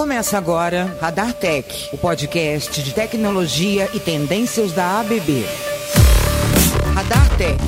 [0.00, 5.44] Começa agora Radar Tech, o podcast de tecnologia e tendências da ABB.
[6.94, 7.58] Radar Tech.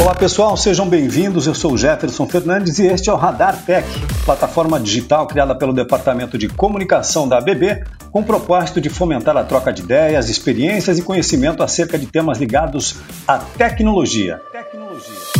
[0.00, 1.46] Olá pessoal, sejam bem-vindos.
[1.46, 3.86] Eu sou Jefferson Fernandes e este é o Radar Tech,
[4.24, 9.44] plataforma digital criada pelo Departamento de Comunicação da ABB com o propósito de fomentar a
[9.44, 12.96] troca de ideias, experiências e conhecimento acerca de temas ligados
[13.28, 14.40] à tecnologia.
[14.50, 15.35] tecnologia.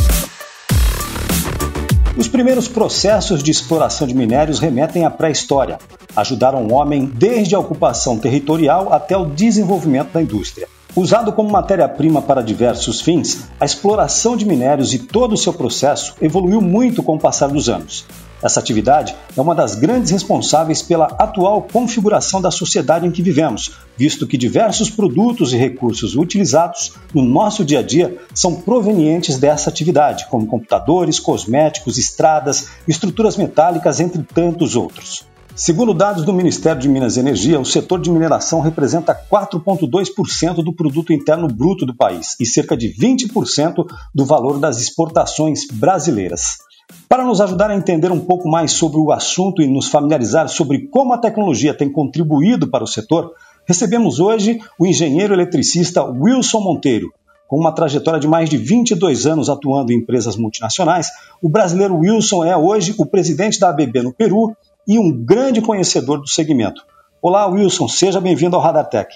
[2.16, 5.79] Os primeiros processos de exploração de minérios remetem à pré-história.
[6.16, 10.66] Ajudaram o homem desde a ocupação territorial até o desenvolvimento da indústria.
[10.97, 16.15] Usado como matéria-prima para diversos fins, a exploração de minérios e todo o seu processo
[16.19, 18.06] evoluiu muito com o passar dos anos.
[18.42, 23.72] Essa atividade é uma das grandes responsáveis pela atual configuração da sociedade em que vivemos,
[23.96, 29.70] visto que diversos produtos e recursos utilizados no nosso dia a dia são provenientes dessa
[29.70, 35.24] atividade, como computadores, cosméticos, estradas, estruturas metálicas, entre tantos outros.
[35.55, 40.74] Segundo dados do Ministério de Minas e Energia, o setor de mineração representa 4,2% do
[40.74, 46.66] produto interno bruto do país e cerca de 20% do valor das exportações brasileiras.
[47.09, 50.87] Para nos ajudar a entender um pouco mais sobre o assunto e nos familiarizar sobre
[50.89, 53.33] como a tecnologia tem contribuído para o setor,
[53.67, 57.12] recebemos hoje o engenheiro eletricista Wilson Monteiro.
[57.48, 61.09] Com uma trajetória de mais de 22 anos atuando em empresas multinacionais,
[61.41, 66.20] o brasileiro Wilson é hoje o presidente da ABB no Peru e um grande conhecedor
[66.20, 66.83] do segmento.
[67.23, 69.09] Olá, Wilson, seja bem-vindo ao Radar Tech.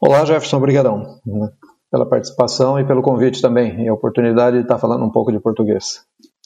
[0.00, 1.50] Olá, Jefferson, obrigadão né,
[1.90, 5.38] pela participação e pelo convite também e a oportunidade de estar falando um pouco de
[5.38, 6.00] português.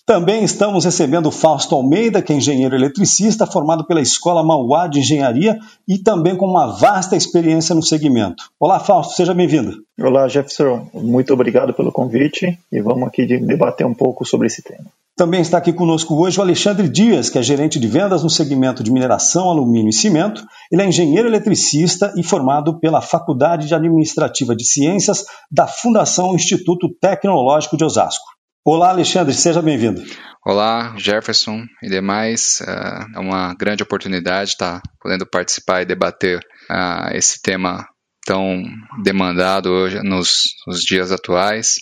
[0.09, 5.59] Também estamos recebendo Fausto Almeida, que é engenheiro eletricista, formado pela Escola Mauá de Engenharia
[5.87, 8.45] e também com uma vasta experiência no segmento.
[8.59, 9.83] Olá, Fausto, seja bem-vindo.
[10.01, 10.89] Olá, Jefferson.
[10.95, 14.86] Muito obrigado pelo convite e vamos aqui debater um pouco sobre esse tema.
[15.14, 18.83] Também está aqui conosco hoje o Alexandre Dias, que é gerente de vendas no segmento
[18.83, 20.42] de mineração, alumínio e cimento.
[20.73, 26.89] Ele é engenheiro eletricista e formado pela Faculdade de Administrativa de Ciências da Fundação Instituto
[26.98, 28.38] Tecnológico de Osasco.
[28.70, 30.05] Olá, Alexandre, seja bem-vindo.
[30.45, 32.61] Olá, Jefferson e demais.
[32.61, 36.39] É, é uma grande oportunidade estar podendo participar e debater
[36.70, 37.89] uh, esse tema
[38.27, 38.62] tão
[39.02, 41.77] demandado hoje nos, nos dias atuais.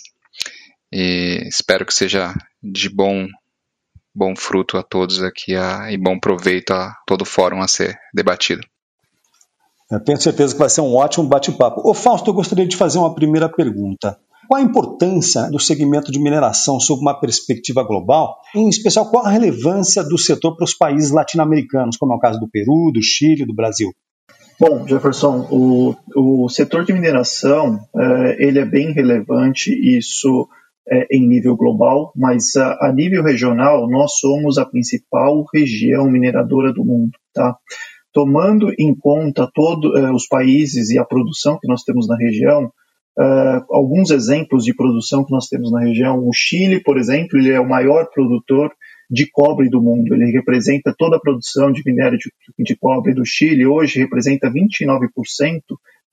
[0.89, 2.33] E espero que seja
[2.63, 3.27] de bom
[4.15, 7.97] bom fruto a todos aqui a, e bom proveito a todo o fórum a ser
[8.13, 8.65] debatido.
[9.91, 11.81] Eu tenho certeza que vai ser um ótimo bate-papo.
[11.83, 14.17] Ô Fausto, eu gostaria de fazer uma primeira pergunta.
[14.47, 18.37] Qual a importância do segmento de mineração sob uma perspectiva global?
[18.55, 22.39] Em especial, qual a relevância do setor para os países latino-americanos, como é o caso
[22.39, 23.91] do Peru, do Chile, do Brasil?
[24.59, 30.47] Bom, Jefferson, o, o setor de mineração é, ele é bem relevante, isso
[30.89, 36.73] é, em nível global, mas a, a, nível regional nós somos a principal região mineradora
[36.73, 37.55] do mundo, tá?
[38.13, 42.71] Tomando em conta todos é, os países e a produção que nós temos na região,
[43.19, 46.19] Uh, alguns exemplos de produção que nós temos na região.
[46.19, 48.71] O Chile, por exemplo, ele é o maior produtor
[49.09, 50.13] de cobre do mundo.
[50.13, 52.29] Ele representa toda a produção de minério de,
[52.59, 53.65] de cobre do Chile.
[53.65, 55.61] Hoje representa 29%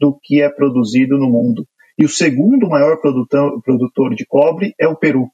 [0.01, 1.67] do que é produzido no mundo.
[1.99, 5.29] E o segundo maior produtor, produtor de cobre é o Peru.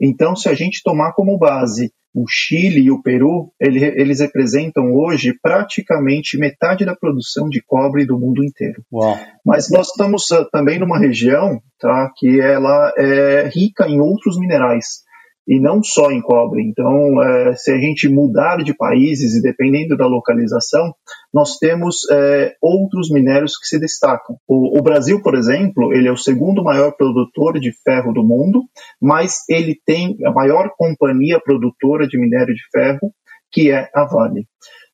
[0.00, 4.90] Então, se a gente tomar como base o Chile e o Peru, ele, eles representam
[4.94, 8.82] hoje praticamente metade da produção de cobre do mundo inteiro.
[8.90, 9.18] Uau.
[9.44, 15.04] Mas nós estamos uh, também numa região tá, que ela é rica em outros minerais
[15.46, 16.62] e não só em cobre.
[16.62, 20.92] Então, é, se a gente mudar de países e dependendo da localização,
[21.32, 24.36] nós temos é, outros minérios que se destacam.
[24.48, 28.62] O, o, Brasil, por exemplo, ele é o segundo maior produtor de ferro do mundo,
[29.00, 33.12] mas ele tem a maior companhia produtora de minério de ferro,
[33.52, 34.46] que é a Vale.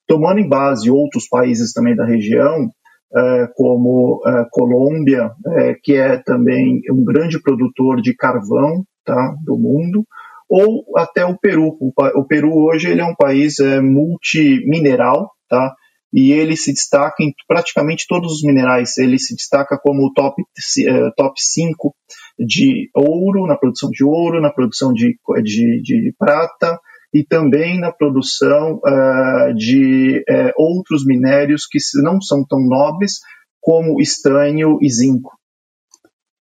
[0.06, 2.68] Tomando em base outros países também da região,
[3.14, 9.56] é, como é, Colômbia, é, que é também um grande produtor de carvão tá, do
[9.56, 10.04] mundo,
[10.52, 11.78] ou até o Peru.
[11.80, 15.74] O, o Peru hoje ele é um país é, multimineral, tá?
[16.12, 18.98] E ele se destaca em praticamente todos os minerais.
[18.98, 21.94] Ele se destaca como top, uh, top 5
[22.38, 26.78] de ouro, na produção de ouro, na produção de, de, de prata,
[27.14, 33.20] e também na produção uh, de uh, outros minérios que não são tão nobres
[33.58, 35.30] como estanho e zinco.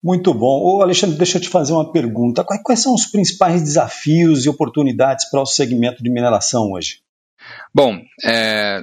[0.06, 0.62] Muito bom.
[0.62, 2.44] Ô Alexandre, deixa eu te fazer uma pergunta.
[2.44, 7.00] Quais, são os principais desafios e oportunidades para o segmento de mineração hoje?
[7.74, 8.82] Bom, é,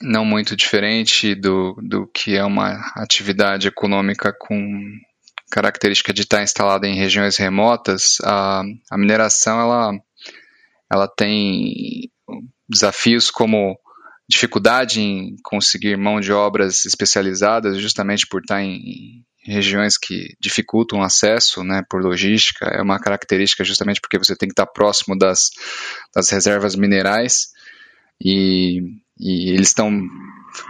[0.00, 4.58] não muito diferente do, do que é uma atividade econômica com
[5.50, 9.92] característica de estar instalada em regiões remotas, a, a mineração ela,
[10.90, 12.10] ela tem
[12.66, 13.78] desafios como
[14.26, 21.02] dificuldade em conseguir mão de obras especializadas, justamente por estar em regiões que dificultam o
[21.02, 25.50] acesso, né, por logística, é uma característica justamente porque você tem que estar próximo das,
[26.14, 27.48] das reservas minerais
[28.24, 28.80] e,
[29.18, 29.90] e eles estão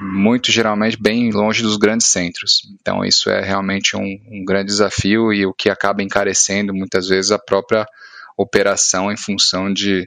[0.01, 2.63] muito geralmente bem longe dos grandes centros.
[2.81, 7.31] Então isso é realmente um, um grande desafio e o que acaba encarecendo muitas vezes
[7.31, 7.87] a própria
[8.37, 10.07] operação em função de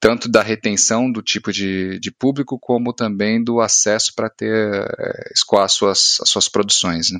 [0.00, 4.54] tanto da retenção do tipo de, de público, como também do acesso para ter
[4.98, 7.10] é, escoar as suas, as suas produções.
[7.10, 7.18] Né?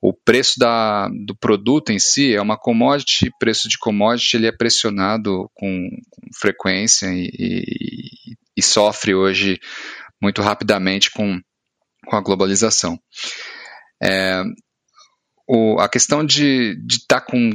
[0.00, 4.52] O preço da, do produto em si é uma commodity, preço de commodity ele é
[4.52, 9.60] pressionado com, com frequência e, e, e, sofre hoje
[10.20, 11.38] muito rapidamente com,
[12.06, 12.98] com a globalização.
[14.02, 14.42] É,
[15.48, 17.50] o, a questão de estar tá com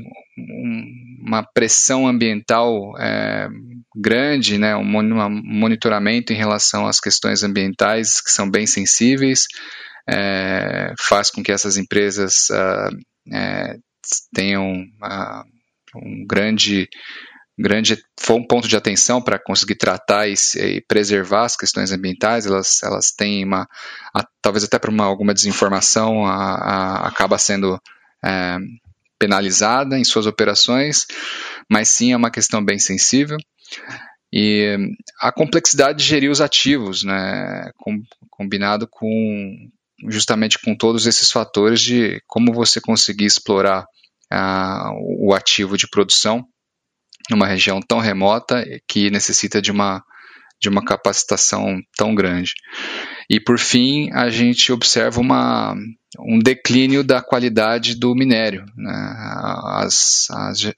[1.22, 3.48] uma pressão ambiental é,
[3.96, 9.46] grande, né, um monitoramento em relação às questões ambientais que são bem sensíveis,
[10.10, 13.78] é, faz com que essas empresas uh, é,
[14.34, 15.44] tenham uh,
[15.96, 16.90] um grande
[17.58, 22.46] grande foi um ponto de atenção para conseguir tratar e, e, preservar as questões ambientais.
[22.46, 23.68] Elas, elas têm uma,
[24.14, 27.80] a, talvez até por uma, alguma desinformação, a, a, acaba sendo
[28.24, 28.58] é,
[29.20, 31.06] penalizada em suas operações,
[31.70, 33.38] mas sim é uma questão bem sensível.
[34.32, 34.76] E
[35.22, 38.02] a complexidade de gerir os ativos, né, com,
[38.32, 39.70] combinado com
[40.10, 43.86] justamente com todos esses fatores de como você conseguir explorar
[44.34, 46.46] uh, o ativo de produção
[47.30, 50.04] numa região tão remota que necessita de uma,
[50.62, 52.54] de uma capacitação tão grande.
[53.30, 55.76] E por fim, a gente observa uma,
[56.20, 58.66] um declínio da qualidade do minério.
[58.76, 59.16] Né?
[59.78, 60.74] As, as,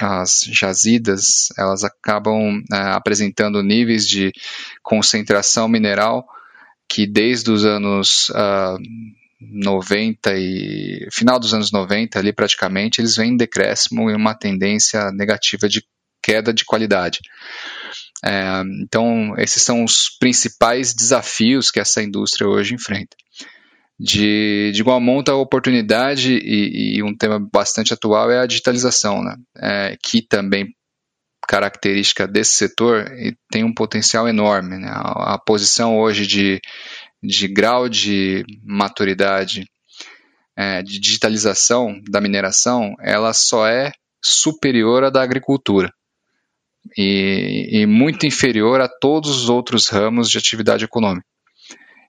[0.00, 4.32] as, jazidas elas acabam é, apresentando níveis de
[4.82, 6.26] concentração mineral
[6.88, 8.78] que desde os anos uh,
[9.40, 15.10] 90 e final dos anos 90 ali praticamente eles vêm em decréscimo e uma tendência
[15.12, 15.82] negativa de
[16.22, 17.20] queda de qualidade.
[18.22, 23.16] É, então esses são os principais desafios que essa indústria hoje enfrenta.
[23.98, 29.22] De, de igual monta a oportunidade e, e, um tema bastante atual é a digitalização,
[29.22, 29.36] né?
[29.58, 30.74] É, que também
[31.46, 33.10] característica desse setor
[33.50, 34.78] tem um potencial enorme.
[34.78, 34.88] Né?
[34.88, 36.60] A, a posição hoje de,
[37.22, 39.64] de grau de maturidade
[40.56, 45.92] é, de digitalização da mineração, ela só é superior à da agricultura
[46.96, 51.26] e, e muito inferior a todos os outros ramos de atividade econômica.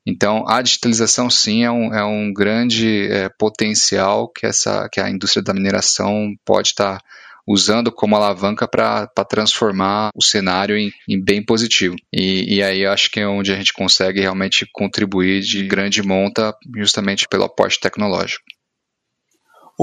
[0.06, 5.10] Então, a digitalização sim é um, é um grande é, potencial que, essa, que a
[5.10, 7.04] indústria da mineração pode estar tá
[7.48, 11.96] usando como alavanca para transformar o cenário em, em bem positivo.
[12.14, 16.54] E, e, aí acho que é onde a gente consegue realmente contribuir de grande monta,
[16.78, 18.44] justamente pelo aporte tecnológico.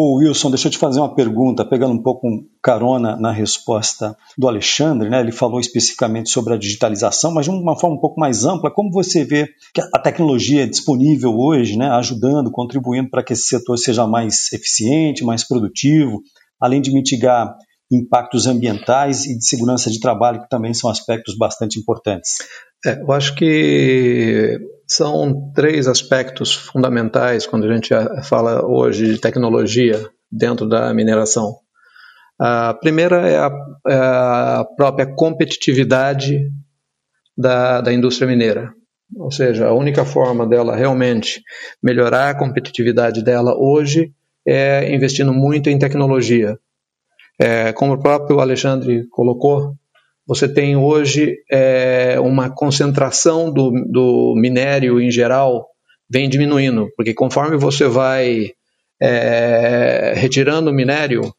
[0.01, 2.29] Ô Wilson, deixa eu te fazer uma pergunta, pegando um pouco
[2.63, 5.19] carona na resposta do Alexandre, né?
[5.19, 8.93] Ele falou especificamente sobre a digitalização, mas de uma forma um pouco mais ampla, como
[8.93, 11.89] você vê que a tecnologia é disponível hoje, né?
[11.89, 16.23] Ajudando, contribuindo para que esse setor seja mais eficiente, mais produtivo,
[16.61, 17.55] além de mitigar
[17.91, 22.37] impactos ambientais e de segurança de trabalho, que também são aspectos bastante importantes.
[22.85, 27.91] É, eu acho que são três aspectos fundamentais quando a gente
[28.25, 31.57] fala hoje de tecnologia dentro da mineração.
[32.41, 33.51] A primeira é a,
[33.89, 36.39] é a própria competitividade
[37.37, 38.73] da, da indústria mineira.
[39.17, 41.43] Ou seja, a única forma dela realmente
[41.83, 44.13] melhorar a competitividade dela hoje
[44.49, 46.59] é investindo muito em tecnologia.
[47.39, 49.75] É, como o próprio Alexandre colocou,
[50.27, 55.67] você tem hoje é, uma concentração do, do minério em geral
[56.11, 58.53] vem diminuindo, porque conforme você vai
[59.01, 61.33] é, retirando o minério,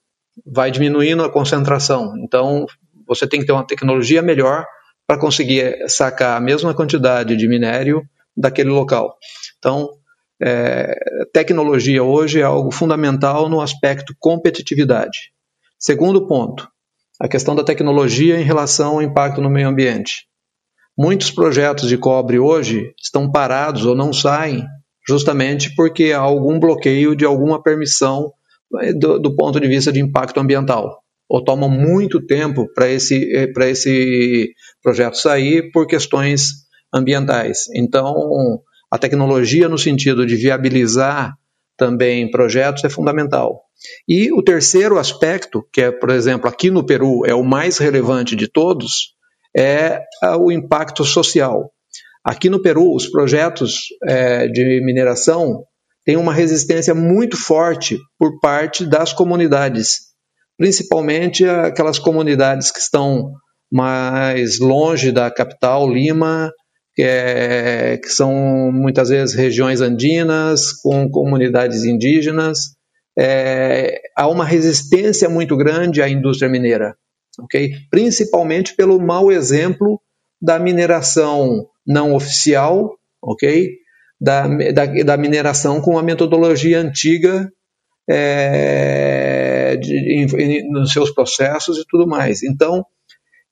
[0.46, 2.13] vai diminuindo a concentração.
[2.20, 2.66] Então,
[3.08, 4.66] você tem que ter uma tecnologia melhor
[5.08, 8.04] para conseguir sacar a mesma quantidade de minério
[8.38, 9.18] daquele local.
[9.58, 9.89] Então,
[10.41, 10.96] é,
[11.34, 15.31] tecnologia hoje é algo fundamental no aspecto competitividade.
[15.77, 16.67] Segundo ponto,
[17.19, 20.27] a questão da tecnologia em relação ao impacto no meio ambiente.
[20.98, 24.65] Muitos projetos de cobre hoje estão parados ou não saem
[25.08, 28.31] justamente porque há algum bloqueio de alguma permissão
[28.81, 31.01] é, do, do ponto de vista de impacto ambiental.
[31.27, 37.65] Ou toma muito tempo para esse, esse projeto sair por questões ambientais.
[37.75, 38.13] Então,
[38.91, 41.34] a tecnologia, no sentido de viabilizar
[41.77, 43.62] também projetos, é fundamental.
[44.08, 48.36] E o terceiro aspecto, que é, por exemplo, aqui no Peru é o mais relevante
[48.36, 49.13] de todos,
[49.55, 50.01] é
[50.38, 51.72] o impacto social.
[52.24, 55.63] Aqui no Peru, os projetos é, de mineração
[56.05, 60.10] têm uma resistência muito forte por parte das comunidades,
[60.58, 63.31] principalmente aquelas comunidades que estão
[63.72, 66.51] mais longe da capital, Lima,
[67.00, 68.34] que, é, que são
[68.74, 72.75] muitas vezes regiões andinas, com comunidades indígenas.
[73.18, 76.98] É, há uma resistência muito grande à indústria mineira,
[77.41, 77.72] ok?
[77.89, 80.01] principalmente pelo mau exemplo
[80.41, 83.70] da mineração não oficial, ok?
[84.20, 87.50] Da, da, da mineração com a metodologia antiga
[88.10, 92.44] é, de, nos seus processos e tudo mais.
[92.44, 92.86] Então,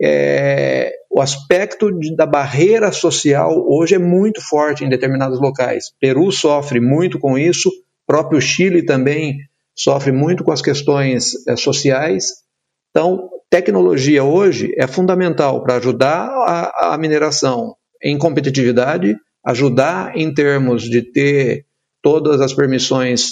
[0.02, 5.92] é, o aspecto de, da barreira social hoje é muito forte em determinados locais.
[6.00, 7.72] Peru sofre muito com isso,
[8.06, 9.38] próprio Chile também
[9.76, 12.26] sofre muito com as questões é, sociais.
[12.92, 20.84] Então, tecnologia hoje é fundamental para ajudar a, a mineração em competitividade, ajudar em termos
[20.84, 21.66] de ter
[22.02, 23.32] todas as permissões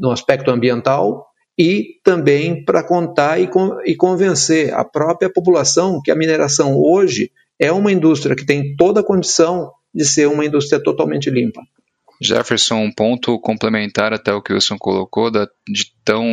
[0.00, 1.27] no aspecto ambiental
[1.58, 3.48] e também para contar e,
[3.84, 9.00] e convencer a própria população que a mineração hoje é uma indústria que tem toda
[9.00, 11.60] a condição de ser uma indústria totalmente limpa.
[12.20, 16.24] Jefferson, um ponto complementar até o que o Wilson colocou, da, de tão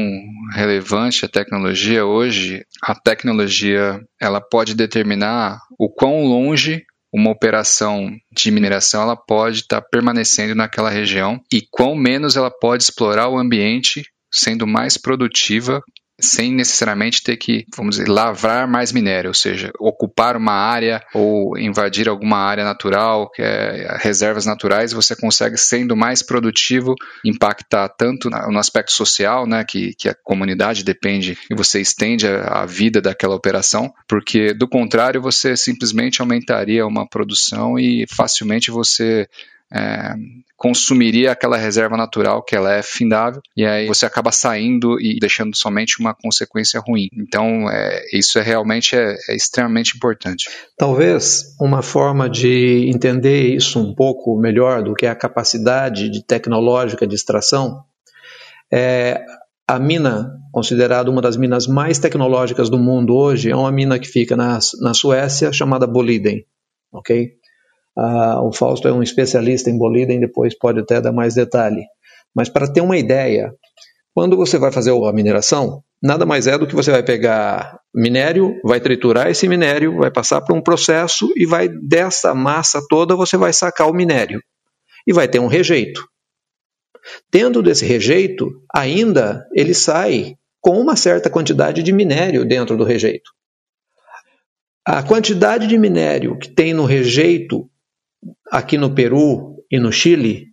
[0.54, 8.52] relevante a tecnologia hoje, a tecnologia ela pode determinar o quão longe uma operação de
[8.52, 13.38] mineração ela pode estar tá permanecendo naquela região e quão menos ela pode explorar o
[13.38, 14.04] ambiente
[14.36, 15.82] sendo mais produtiva
[16.20, 21.58] sem necessariamente ter que, vamos dizer, lavrar mais minério, ou seja, ocupar uma área ou
[21.58, 28.30] invadir alguma área natural, que é reservas naturais, você consegue, sendo mais produtivo, impactar tanto
[28.30, 33.02] no aspecto social, né, que, que a comunidade depende, e você estende a, a vida
[33.02, 39.28] daquela operação, porque do contrário, você simplesmente aumentaria uma produção e facilmente você
[39.74, 40.14] é,
[40.58, 45.56] consumiria aquela reserva natural que ela é findável e aí você acaba saindo e deixando
[45.56, 47.10] somente uma consequência ruim.
[47.14, 50.50] Então é, isso é realmente é, é, extremamente importante.
[50.78, 57.06] Talvez uma forma de entender isso um pouco melhor do que a capacidade de tecnológica
[57.06, 57.84] de extração
[58.74, 59.24] é
[59.68, 64.08] a mina, considerada uma das minas mais tecnológicas do mundo hoje, é uma mina que
[64.08, 66.46] fica na, na Suécia chamada Boliden,
[66.94, 67.34] ok?
[67.98, 71.84] Ah, o Fausto é um especialista em Boliden, depois pode até dar mais detalhe.
[72.36, 73.54] Mas para ter uma ideia,
[74.14, 78.60] quando você vai fazer a mineração, nada mais é do que você vai pegar minério,
[78.64, 83.38] vai triturar esse minério, vai passar por um processo e vai dessa massa toda você
[83.38, 84.42] vai sacar o minério
[85.08, 86.06] e vai ter um rejeito.
[87.30, 93.32] Tendo desse rejeito, ainda ele sai com uma certa quantidade de minério dentro do rejeito.
[94.84, 97.70] A quantidade de minério que tem no rejeito
[98.52, 100.48] aqui no Peru e no Chile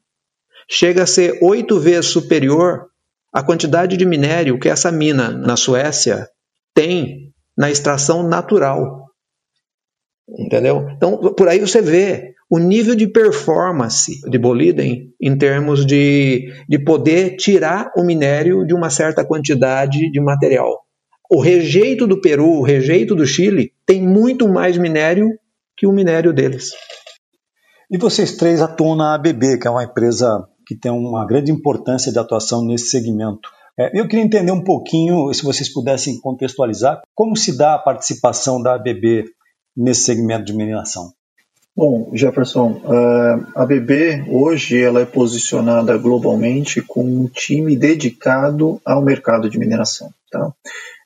[0.70, 2.86] chega a ser oito vezes superior
[3.32, 6.28] à quantidade de minério que essa mina na Suécia
[6.74, 9.06] tem na extração natural.
[10.38, 10.88] Entendeu?
[10.96, 16.78] Então, por aí você vê o nível de performance de Boliden em termos de, de
[16.78, 20.80] poder tirar o minério de uma certa quantidade de material.
[21.30, 25.30] O rejeito do Peru, o rejeito do Chile, tem muito mais minério
[25.76, 26.72] que o minério deles.
[27.92, 32.10] E vocês três atuam na ABB, que é uma empresa que tem uma grande importância
[32.10, 33.50] de atuação nesse segmento.
[33.78, 38.62] É, eu queria entender um pouquinho, se vocês pudessem contextualizar, como se dá a participação
[38.62, 39.26] da ABB
[39.76, 41.12] nesse segmento de mineração.
[41.76, 42.80] Bom, Jefferson,
[43.54, 50.08] a ABB hoje ela é posicionada globalmente com um time dedicado ao mercado de mineração.
[50.30, 50.50] Tá?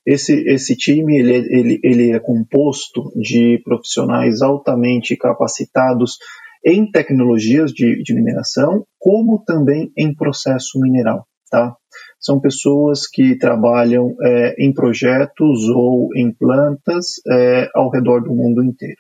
[0.07, 6.19] Esse, esse time ele, ele, ele é composto de profissionais altamente capacitados
[6.67, 11.25] em tecnologias de, de mineração, como também em processo mineral.
[11.49, 11.77] Tá?
[12.21, 18.65] São pessoas que trabalham é, em projetos ou em plantas é, ao redor do mundo
[18.65, 18.97] inteiro.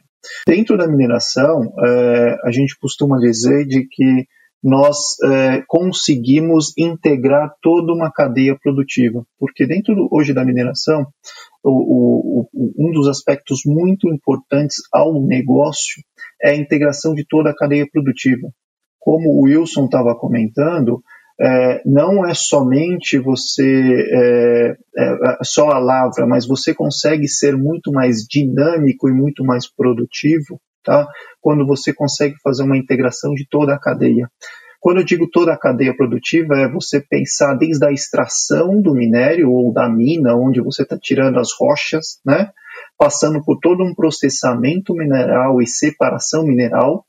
[0.46, 4.26] Dentro da mineração, é, a gente costuma dizer de que
[4.62, 11.06] nós é, conseguimos integrar toda uma cadeia produtiva, porque dentro do, hoje da mineração,
[11.70, 16.02] o, o, um dos aspectos muito importantes ao negócio
[16.42, 18.49] é a integração de toda a cadeia produtiva.
[19.00, 21.02] Como o Wilson estava comentando,
[21.40, 27.92] é, não é somente você é, é, só a lavra, mas você consegue ser muito
[27.92, 31.06] mais dinâmico e muito mais produtivo, tá?
[31.40, 34.28] Quando você consegue fazer uma integração de toda a cadeia.
[34.87, 39.50] Quando eu digo toda a cadeia produtiva, é você pensar desde a extração do minério
[39.50, 42.52] ou da mina, onde você está tirando as rochas, né?
[42.97, 47.05] passando por todo um processamento mineral e separação mineral,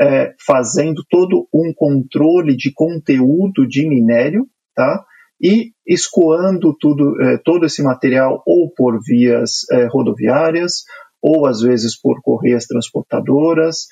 [0.00, 5.04] é, fazendo todo um controle de conteúdo de minério, tá?
[5.42, 10.84] E escoando tudo, é, todo esse material ou por vias é, rodoviárias,
[11.20, 13.88] ou às vezes por correias transportadoras,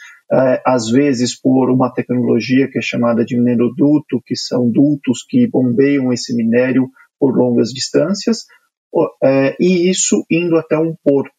[0.67, 6.13] às vezes por uma tecnologia que é chamada de mineroduto, que são dutos que bombeiam
[6.13, 8.45] esse minério por longas distâncias,
[9.23, 11.31] é, e isso indo até um porto,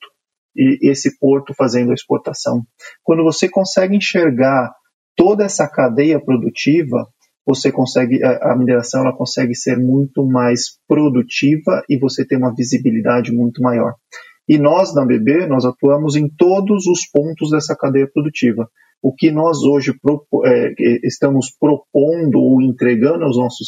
[0.55, 2.63] e esse porto fazendo a exportação.
[3.03, 4.71] Quando você consegue enxergar
[5.15, 7.07] toda essa cadeia produtiva,
[7.45, 13.31] você consegue a, mineração ela consegue ser muito mais produtiva e você tem uma visibilidade
[13.31, 13.95] muito maior.
[14.47, 18.69] E nós na BB nós atuamos em todos os pontos dessa cadeia produtiva.
[19.01, 19.93] O que nós hoje
[20.45, 20.73] é,
[21.03, 23.67] estamos propondo ou entregando aos nossos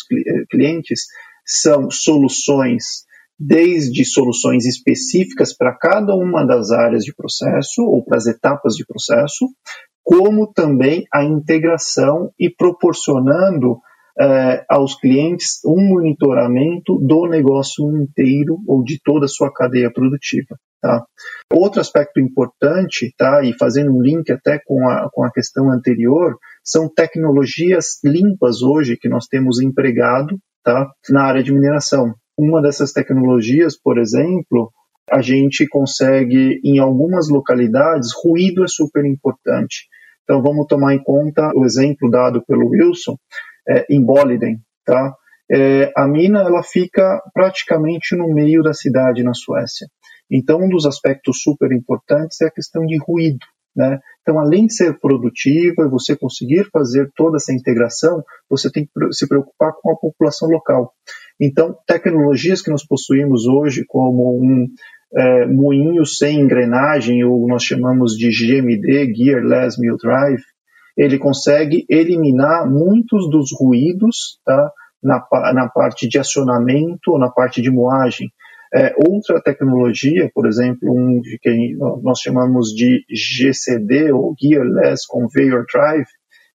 [0.49, 1.01] clientes
[1.45, 3.07] são soluções
[3.39, 8.85] desde soluções específicas para cada uma das áreas de processo ou para as etapas de
[8.85, 9.47] processo,
[10.03, 13.79] como também a integração e proporcionando
[14.19, 20.57] eh, aos clientes um monitoramento do negócio inteiro ou de toda a sua cadeia produtiva.
[20.81, 21.03] Tá?
[21.53, 26.37] Outro aspecto importante, tá, e fazendo um link até com a, com a questão anterior,
[26.63, 32.13] são tecnologias limpas hoje que nós temos empregado tá, na área de mineração.
[32.37, 34.71] Uma dessas tecnologias, por exemplo,
[35.11, 39.87] a gente consegue, em algumas localidades, ruído é super importante.
[40.23, 43.17] Então vamos tomar em conta o exemplo dado pelo Wilson,
[43.67, 44.59] é, em Boliden.
[44.85, 45.13] Tá?
[45.51, 49.87] É, a mina ela fica praticamente no meio da cidade na Suécia.
[50.31, 53.45] Então um dos aspectos super importantes é a questão de ruído.
[53.75, 53.99] Né?
[54.21, 59.27] Então, além de ser produtiva você conseguir fazer toda essa integração, você tem que se
[59.27, 60.93] preocupar com a população local.
[61.39, 64.67] Então, tecnologias que nós possuímos hoje, como um
[65.15, 70.43] é, moinho sem engrenagem, ou nós chamamos de GMD, Gearless Mill Drive,
[70.97, 77.61] ele consegue eliminar muitos dos ruídos tá, na, na parte de acionamento ou na parte
[77.61, 78.29] de moagem.
[78.73, 86.07] É, outra tecnologia, por exemplo, um que nós chamamos de GCD, ou Gearless Conveyor Drive,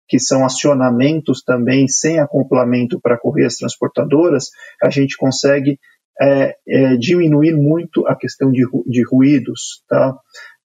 [0.07, 4.51] que são acionamentos também sem acoplamento para correias transportadoras,
[4.83, 5.79] a gente consegue
[6.21, 9.83] é, é, diminuir muito a questão de, de ruídos.
[9.89, 10.15] Tá?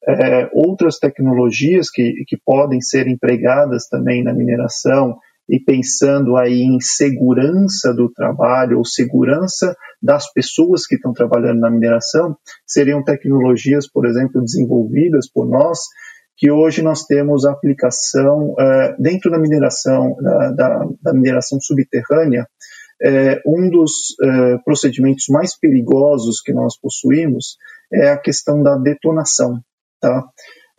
[0.06, 5.18] É, outras tecnologias que, que podem ser empregadas também na mineração
[5.50, 11.70] e pensando aí em segurança do trabalho ou segurança das pessoas que estão trabalhando na
[11.70, 15.80] mineração, seriam tecnologias, por exemplo, desenvolvidas por nós,
[16.36, 22.48] que hoje nós temos aplicação uh, dentro da mineração, da, da, da mineração subterrânea,
[23.04, 27.58] uh, um dos uh, procedimentos mais perigosos que nós possuímos
[27.92, 29.60] é a questão da detonação.
[30.00, 30.24] Tá?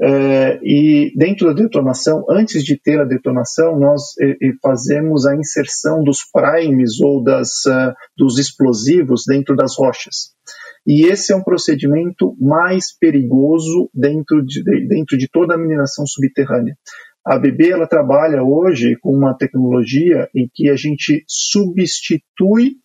[0.00, 6.04] É, e dentro da detonação, antes de ter a detonação, nós e, fazemos a inserção
[6.04, 10.32] dos primes ou das, uh, dos explosivos dentro das rochas.
[10.86, 16.76] E esse é um procedimento mais perigoso dentro de, dentro de toda a mineração subterrânea.
[17.26, 22.76] A BB ela trabalha hoje com uma tecnologia em que a gente substitui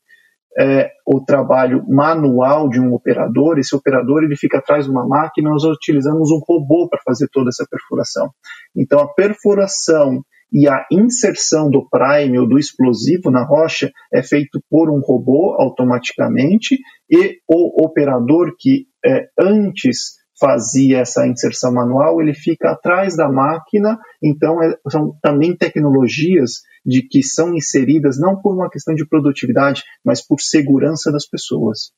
[0.60, 5.50] é, o trabalho manual de um operador, esse operador ele fica atrás de uma máquina,
[5.50, 8.30] nós utilizamos um robô para fazer toda essa perfuração.
[8.76, 14.62] Então a perfuração e a inserção do prime ou do explosivo na rocha é feito
[14.70, 16.78] por um robô automaticamente
[17.10, 23.98] e o operador que é, antes fazia essa inserção manual, ele fica atrás da máquina,
[24.22, 29.84] então é, são também tecnologias de que são inseridas não por uma questão de produtividade,
[30.04, 31.92] mas por segurança das pessoas.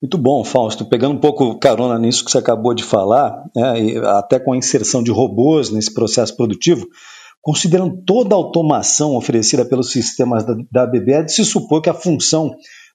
[0.00, 0.84] Muito bom, Fausto.
[0.84, 5.00] Pegando um pouco carona nisso que você acabou de falar, né, até com a inserção
[5.00, 6.88] de robôs nesse processo produtivo,
[7.40, 11.88] considerando toda a automação oferecida pelos sistemas da, da ABB, é de se supor que
[11.88, 12.50] a função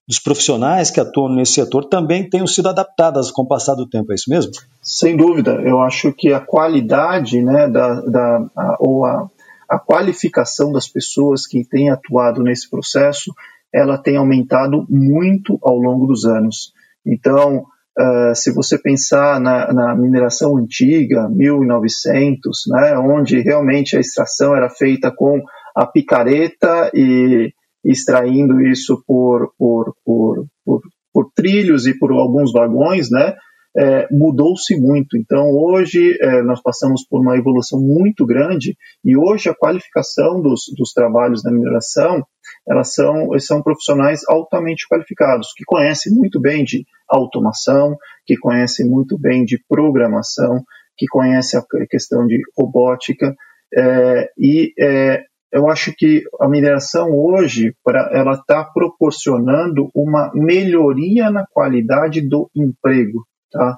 [0.07, 4.11] dos profissionais que atuam nesse setor também tenham sido adaptadas com o passar do tempo,
[4.11, 4.53] é isso mesmo?
[4.81, 9.29] Sem dúvida, eu acho que a qualidade né, da, da a, ou a,
[9.69, 13.33] a qualificação das pessoas que têm atuado nesse processo,
[13.73, 16.71] ela tem aumentado muito ao longo dos anos.
[17.05, 17.65] Então,
[17.99, 24.69] uh, se você pensar na, na, mineração antiga, 1900, né, onde realmente a extração era
[24.69, 25.41] feita com
[25.75, 27.53] a picareta e
[27.89, 30.81] extraindo isso por, por, por, por,
[31.13, 33.35] por trilhos e por alguns vagões, né,
[33.77, 35.15] é, mudou-se muito.
[35.15, 40.61] Então, hoje, é, nós passamos por uma evolução muito grande e hoje a qualificação dos,
[40.75, 42.23] dos trabalhos da mineração
[42.67, 47.95] elas são, são profissionais altamente qualificados, que conhecem muito bem de automação,
[48.25, 50.63] que conhecem muito bem de programação,
[50.97, 53.35] que conhecem a questão de robótica,
[53.75, 57.73] é, e é, eu acho que a mineração hoje
[58.11, 63.77] ela está proporcionando uma melhoria na qualidade do emprego, tá?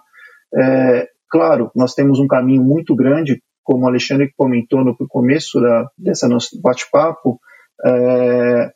[0.55, 5.87] É, claro, nós temos um caminho muito grande, como o Alexandre comentou no começo da,
[5.97, 7.39] dessa nosso bate-papo,
[7.85, 8.71] é,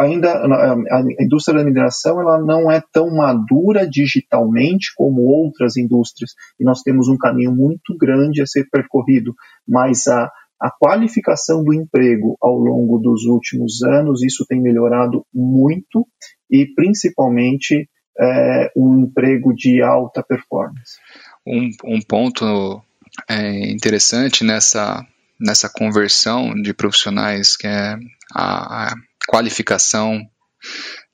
[0.00, 6.64] ainda a, indústria da mineração ela não é tão madura digitalmente como outras indústrias e
[6.64, 9.34] nós temos um caminho muito grande a ser percorrido,
[9.68, 10.28] mas a,
[10.60, 16.06] a qualificação do emprego ao longo dos últimos anos, isso tem melhorado muito
[16.50, 17.88] e principalmente
[18.20, 20.98] é, um emprego de alta performance.
[21.46, 22.82] Um, um ponto
[23.28, 25.04] é, interessante nessa,
[25.40, 27.96] nessa conversão de profissionais, que é
[28.34, 28.94] a, a
[29.26, 30.20] qualificação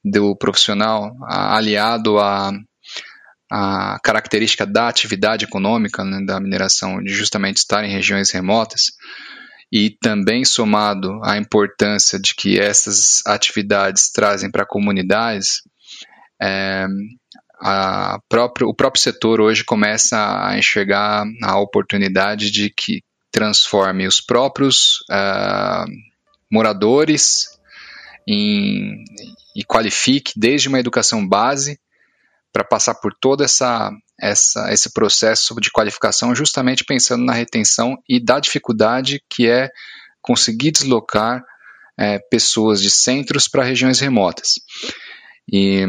[0.04, 2.52] do profissional a, aliado à
[3.50, 8.92] a, característica da atividade econômica né, da mineração, de justamente estar em regiões remotas,
[9.70, 15.62] e também somado à importância de que essas atividades trazem para comunidades,
[16.40, 16.86] é,
[18.28, 25.00] próprio, o próprio setor hoje começa a enxergar a oportunidade de que transforme os próprios
[25.10, 25.84] uh,
[26.50, 27.46] moradores
[28.26, 29.04] em,
[29.54, 31.78] e qualifique desde uma educação base
[32.52, 38.22] para passar por todo essa, essa, esse processo de qualificação, justamente pensando na retenção e
[38.22, 39.70] da dificuldade que é
[40.20, 41.44] conseguir deslocar
[41.98, 44.54] é, pessoas de centros para regiões remotas.
[45.50, 45.84] E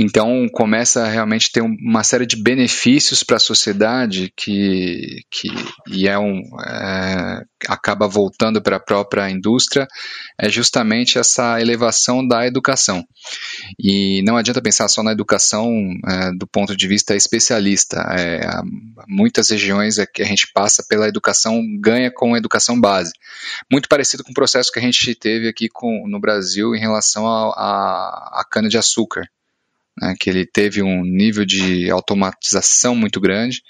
[0.00, 5.48] então começa a realmente ter uma série de benefícios para a sociedade que, que
[5.88, 9.88] e é um, é, acaba voltando para a própria indústria,
[10.40, 13.04] é justamente essa elevação da educação.
[13.76, 15.68] E não adianta pensar só na educação
[16.08, 17.96] é, do ponto de vista especialista.
[18.16, 18.46] É,
[19.08, 23.12] muitas regiões é que a gente passa pela educação, ganha com a educação base.
[23.70, 27.26] Muito parecido com o processo que a gente teve aqui com, no Brasil em relação
[27.26, 29.28] à cana-de-açúcar
[30.00, 33.62] né, que ele teve um nível de automatização muito grande,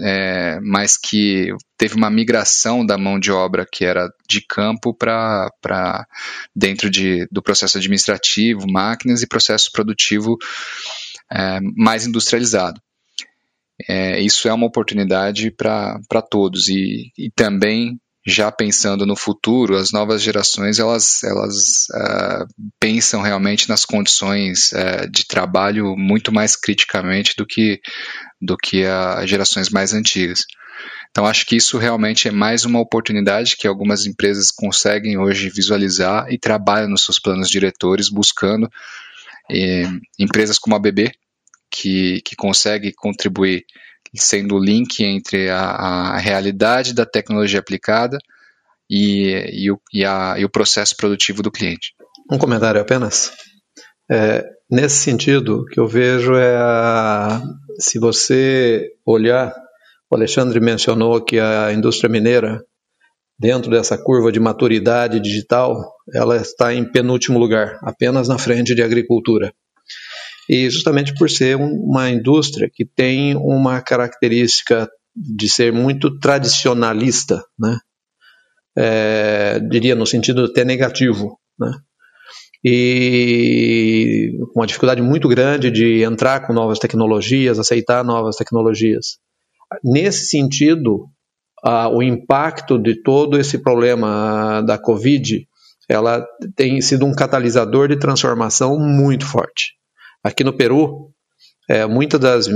[0.00, 6.06] é, mas que teve uma migração da mão de obra que era de campo para
[6.54, 10.36] dentro de, do processo administrativo, máquinas e processo produtivo
[11.32, 12.80] é, mais industrializado.
[13.88, 19.92] É, isso é uma oportunidade para todos e, e também já pensando no futuro, as
[19.92, 22.46] novas gerações elas, elas uh,
[22.80, 27.80] pensam realmente nas condições uh, de trabalho muito mais criticamente do que,
[28.40, 30.46] do que as gerações mais antigas.
[31.10, 36.26] Então, acho que isso realmente é mais uma oportunidade que algumas empresas conseguem hoje visualizar
[36.28, 38.68] e trabalham nos seus planos diretores, buscando
[39.48, 41.12] eh, empresas como a BB,
[41.70, 43.64] que, que consegue contribuir
[44.14, 48.18] sendo o link entre a, a realidade da tecnologia aplicada
[48.88, 51.94] e, e, o, e, a, e o processo produtivo do cliente.
[52.30, 53.32] Um comentário apenas.
[54.10, 57.42] É, nesse sentido, o que eu vejo é a,
[57.78, 59.54] se você olhar,
[60.10, 62.62] o Alexandre mencionou que a indústria mineira,
[63.38, 68.82] dentro dessa curva de maturidade digital, ela está em penúltimo lugar, apenas na frente de
[68.82, 69.52] agricultura
[70.48, 77.78] e justamente por ser uma indústria que tem uma característica de ser muito tradicionalista, né?
[78.76, 81.70] É, diria no sentido até negativo, né?
[82.64, 89.18] e com uma dificuldade muito grande de entrar com novas tecnologias, aceitar novas tecnologias.
[89.84, 91.06] Nesse sentido,
[91.92, 95.46] o impacto de todo esse problema da Covid,
[95.88, 96.26] ela
[96.56, 99.74] tem sido um catalisador de transformação muito forte.
[100.24, 101.10] Aqui no Peru,
[101.68, 102.48] é, muitas das,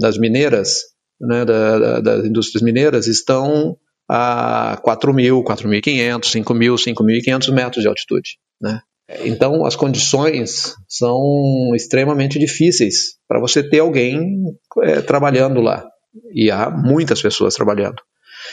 [0.00, 0.82] das mineiras,
[1.20, 3.76] né, da, da, das indústrias mineiras, estão
[4.08, 8.38] a 4.000, 4.500, 5.000, 5.500 metros de altitude.
[8.60, 8.80] Né?
[9.24, 14.44] Então, as condições são extremamente difíceis para você ter alguém
[14.82, 15.84] é, trabalhando lá.
[16.32, 18.00] E há muitas pessoas trabalhando.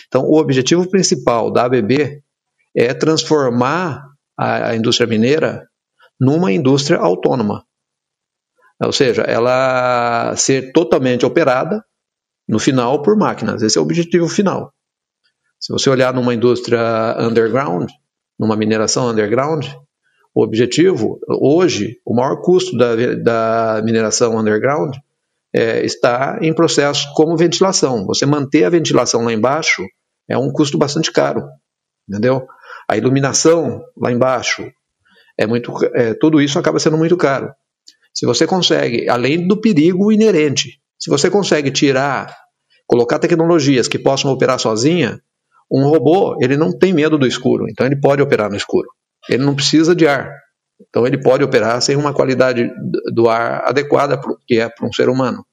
[0.08, 2.21] Então, o objetivo principal da ABB
[2.75, 4.04] é transformar
[4.38, 5.63] a, a indústria mineira
[6.19, 7.63] numa indústria autônoma.
[8.81, 11.83] Ou seja, ela ser totalmente operada
[12.47, 13.61] no final por máquinas.
[13.61, 14.73] Esse é o objetivo final.
[15.59, 17.89] Se você olhar numa indústria underground,
[18.38, 19.65] numa mineração underground,
[20.33, 24.95] o objetivo, hoje, o maior custo da, da mineração underground
[25.53, 28.05] é, está em processos como ventilação.
[28.05, 29.81] Você manter a ventilação lá embaixo
[30.27, 31.47] é um custo bastante caro,
[32.07, 32.45] entendeu?
[32.89, 34.69] A iluminação lá embaixo,
[35.38, 37.53] é muito, é, tudo isso acaba sendo muito caro.
[38.15, 42.34] Se você consegue, além do perigo inerente, se você consegue tirar,
[42.88, 45.19] colocar tecnologias que possam operar sozinha,
[45.69, 48.88] um robô ele não tem medo do escuro, então ele pode operar no escuro.
[49.30, 50.32] Ele não precisa de ar,
[50.89, 52.71] então ele pode operar sem uma qualidade
[53.13, 55.45] do ar adequada que é para um ser humano.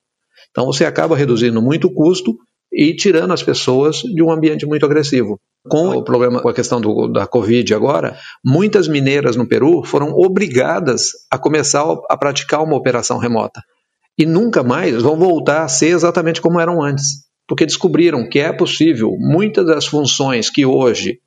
[0.51, 2.37] Então você acaba reduzindo muito o custo
[2.72, 5.40] e tirando as pessoas de um ambiente muito agressivo.
[5.68, 10.11] Com o problema, com a questão do, da Covid agora, muitas mineiras no Peru foram
[10.12, 13.62] obrigadas a começar a praticar uma operação remota.
[14.18, 17.25] E nunca mais vão voltar a ser exatamente como eram antes.
[17.46, 21.20] Porque descobriram que é possível muitas das funções que hoje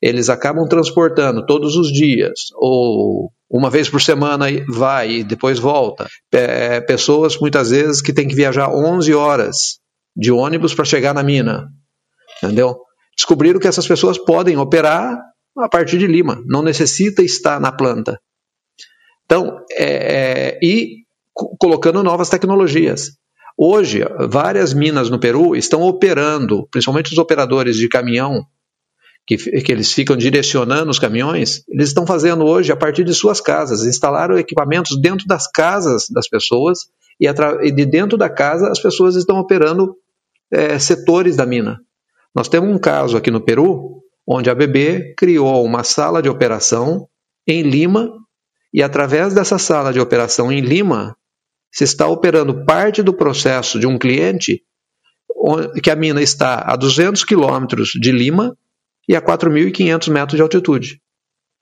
[0.00, 6.06] eles acabam transportando todos os dias, ou uma vez por semana vai e depois volta.
[6.32, 9.78] É, pessoas muitas vezes que têm que viajar 11 horas
[10.16, 11.68] de ônibus para chegar na mina.
[12.42, 12.76] Entendeu?
[13.16, 15.18] Descobriram que essas pessoas podem operar
[15.56, 18.18] a partir de Lima, não necessita estar na planta.
[19.24, 21.04] Então, é, é, e
[21.58, 23.12] colocando novas tecnologias.
[23.56, 28.44] Hoje, várias minas no Peru estão operando, principalmente os operadores de caminhão,
[29.26, 33.40] que, que eles ficam direcionando os caminhões, eles estão fazendo hoje a partir de suas
[33.40, 36.80] casas, instalaram equipamentos dentro das casas das pessoas
[37.18, 39.96] e, e de dentro da casa as pessoas estão operando
[40.50, 41.80] é, setores da mina.
[42.34, 47.08] Nós temos um caso aqui no Peru, onde a BB criou uma sala de operação
[47.46, 48.10] em Lima,
[48.72, 51.16] e através dessa sala de operação em Lima,
[51.72, 54.62] se está operando parte do processo de um cliente
[55.82, 58.56] que a mina está a 200 quilômetros de Lima
[59.08, 61.00] e a 4.500 metros de altitude.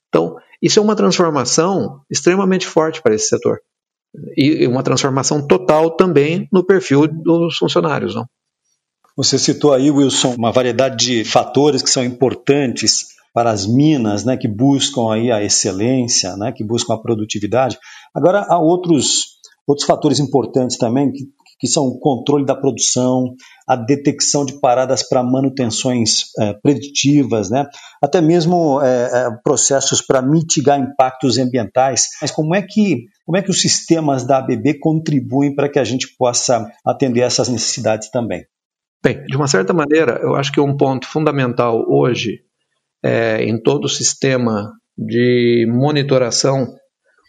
[0.09, 3.61] Então, isso é uma transformação extremamente forte para esse setor.
[4.37, 8.15] E uma transformação total também no perfil dos funcionários.
[8.15, 8.27] Não?
[9.17, 14.37] Você citou aí, Wilson, uma variedade de fatores que são importantes para as minas, né,
[14.37, 17.79] que buscam aí a excelência, né, que buscam a produtividade.
[18.15, 21.25] Agora, há outros, outros fatores importantes também, que,
[21.61, 23.35] que são o controle da produção,
[23.69, 27.67] a detecção de paradas para manutenções é, preditivas, né?
[28.03, 32.09] até mesmo é, processos para mitigar impactos ambientais.
[32.21, 35.85] Mas como é que como é que os sistemas da ABB contribuem para que a
[35.85, 38.45] gente possa atender essas necessidades também?
[39.03, 42.45] Bem, de uma certa maneira, eu acho que um ponto fundamental hoje
[43.03, 46.73] é, em todo o sistema de monitoração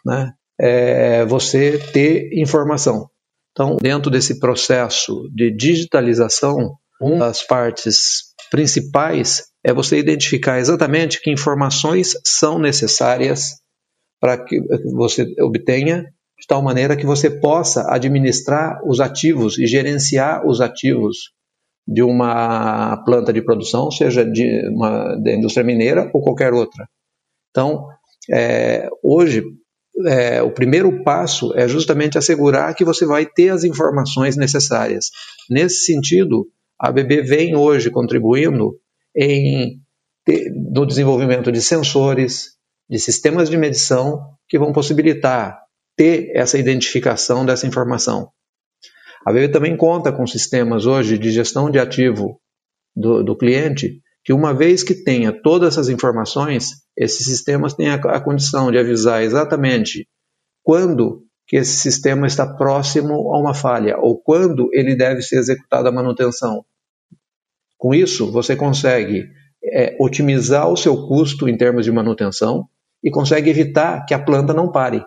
[0.06, 3.10] né, é você ter informação.
[3.52, 11.32] Então, dentro desse processo de digitalização, uma das partes principais é você identificar exatamente que
[11.32, 13.62] informações são necessárias
[14.20, 14.60] para que
[14.94, 16.04] você obtenha
[16.40, 21.33] de tal maneira que você possa administrar os ativos e gerenciar os ativos
[21.88, 26.88] de uma planta de produção, seja de uma da indústria mineira ou qualquer outra.
[27.50, 27.88] Então,
[28.32, 29.44] é, hoje,
[30.08, 35.12] é, o primeiro passo é justamente assegurar que você vai ter as informações necessárias.
[35.50, 36.48] Nesse sentido,
[36.80, 38.80] a ABB vem hoje contribuindo
[39.16, 39.80] em,
[40.74, 42.54] no desenvolvimento de sensores,
[42.90, 45.60] de sistemas de medição que vão possibilitar
[45.96, 48.30] ter essa identificação dessa informação.
[49.26, 52.40] A BB também conta com sistemas hoje de gestão de ativo
[52.96, 57.96] do, do cliente, que uma vez que tenha todas essas informações, esses sistemas têm a,
[57.96, 60.08] a condição de avisar exatamente
[60.62, 65.90] quando que esse sistema está próximo a uma falha ou quando ele deve ser executada
[65.90, 66.66] a manutenção.
[67.78, 69.30] Com isso, você consegue
[69.64, 72.68] é, otimizar o seu custo em termos de manutenção
[73.04, 75.06] e consegue evitar que a planta não pare.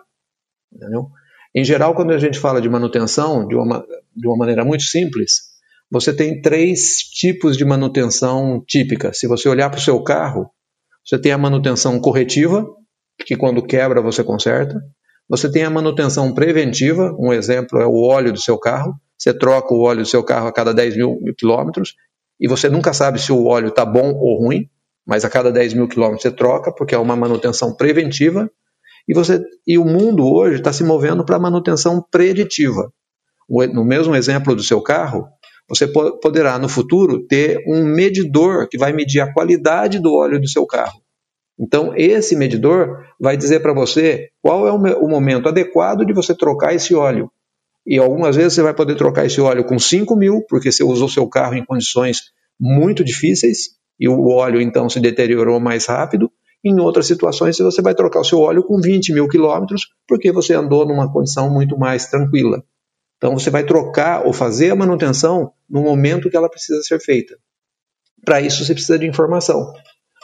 [0.71, 1.09] Entendeu?
[1.55, 5.41] Em geral, quando a gente fala de manutenção, de uma, de uma maneira muito simples,
[5.89, 9.13] você tem três tipos de manutenção típica.
[9.13, 10.49] Se você olhar para o seu carro,
[11.05, 12.67] você tem a manutenção corretiva,
[13.25, 14.79] que quando quebra você conserta.
[15.29, 18.93] Você tem a manutenção preventiva, um exemplo é o óleo do seu carro.
[19.17, 21.95] Você troca o óleo do seu carro a cada 10 mil quilômetros
[22.39, 24.69] e você nunca sabe se o óleo está bom ou ruim,
[25.05, 28.49] mas a cada 10 mil quilômetros você troca, porque é uma manutenção preventiva.
[29.07, 32.91] E, você, e o mundo hoje está se movendo para manutenção preditiva.
[33.49, 35.25] No mesmo exemplo do seu carro,
[35.69, 40.49] você poderá no futuro ter um medidor que vai medir a qualidade do óleo do
[40.49, 41.01] seu carro.
[41.59, 46.75] Então, esse medidor vai dizer para você qual é o momento adequado de você trocar
[46.75, 47.31] esse óleo.
[47.85, 51.07] E algumas vezes você vai poder trocar esse óleo com 5 mil, porque você usou
[51.07, 52.23] seu carro em condições
[52.59, 56.29] muito difíceis e o óleo então se deteriorou mais rápido.
[56.67, 60.53] Em outras situações, você vai trocar o seu óleo com 20 mil quilômetros, porque você
[60.53, 62.61] andou numa condição muito mais tranquila.
[63.15, 67.37] Então, você vai trocar ou fazer a manutenção no momento que ela precisa ser feita.
[68.25, 69.71] Para isso, você precisa de informação.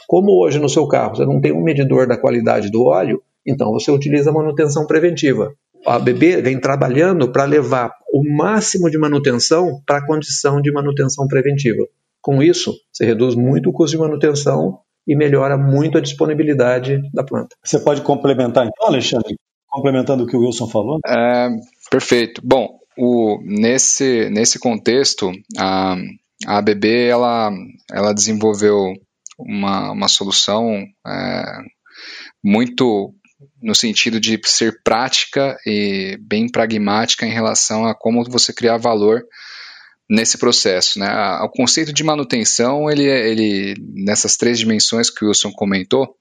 [0.06, 3.72] Como hoje no seu carro você não tem um medidor da qualidade do óleo, Então
[3.72, 5.54] você utiliza a manutenção preventiva.
[5.86, 11.26] A ABB vem trabalhando para levar o máximo de manutenção para a condição de manutenção
[11.28, 11.86] preventiva.
[12.22, 17.24] Com isso, você reduz muito o custo de manutenção e melhora muito a disponibilidade da
[17.24, 17.54] planta.
[17.62, 19.36] Você pode complementar então, Alexandre?
[19.68, 20.98] Complementando o que o Wilson falou?
[21.06, 21.48] É,
[21.90, 22.40] perfeito.
[22.44, 25.96] Bom, o, nesse, nesse contexto, a,
[26.46, 27.50] a ABB ela,
[27.92, 28.94] ela desenvolveu
[29.38, 31.42] uma, uma solução é,
[32.42, 33.12] muito
[33.62, 39.22] no sentido de ser prática e bem pragmática em relação a como você criar valor
[40.08, 40.98] nesse processo.
[40.98, 41.08] Né?
[41.42, 46.16] O conceito de manutenção, ele, ele nessas três dimensões que o Wilson comentou,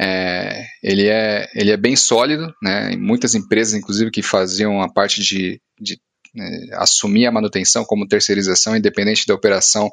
[0.00, 2.96] é, ele, é, ele é bem sólido, né?
[2.96, 6.00] muitas empresas, inclusive, que faziam a parte de, de
[6.34, 9.90] né, assumir a manutenção como terceirização, independente da operação,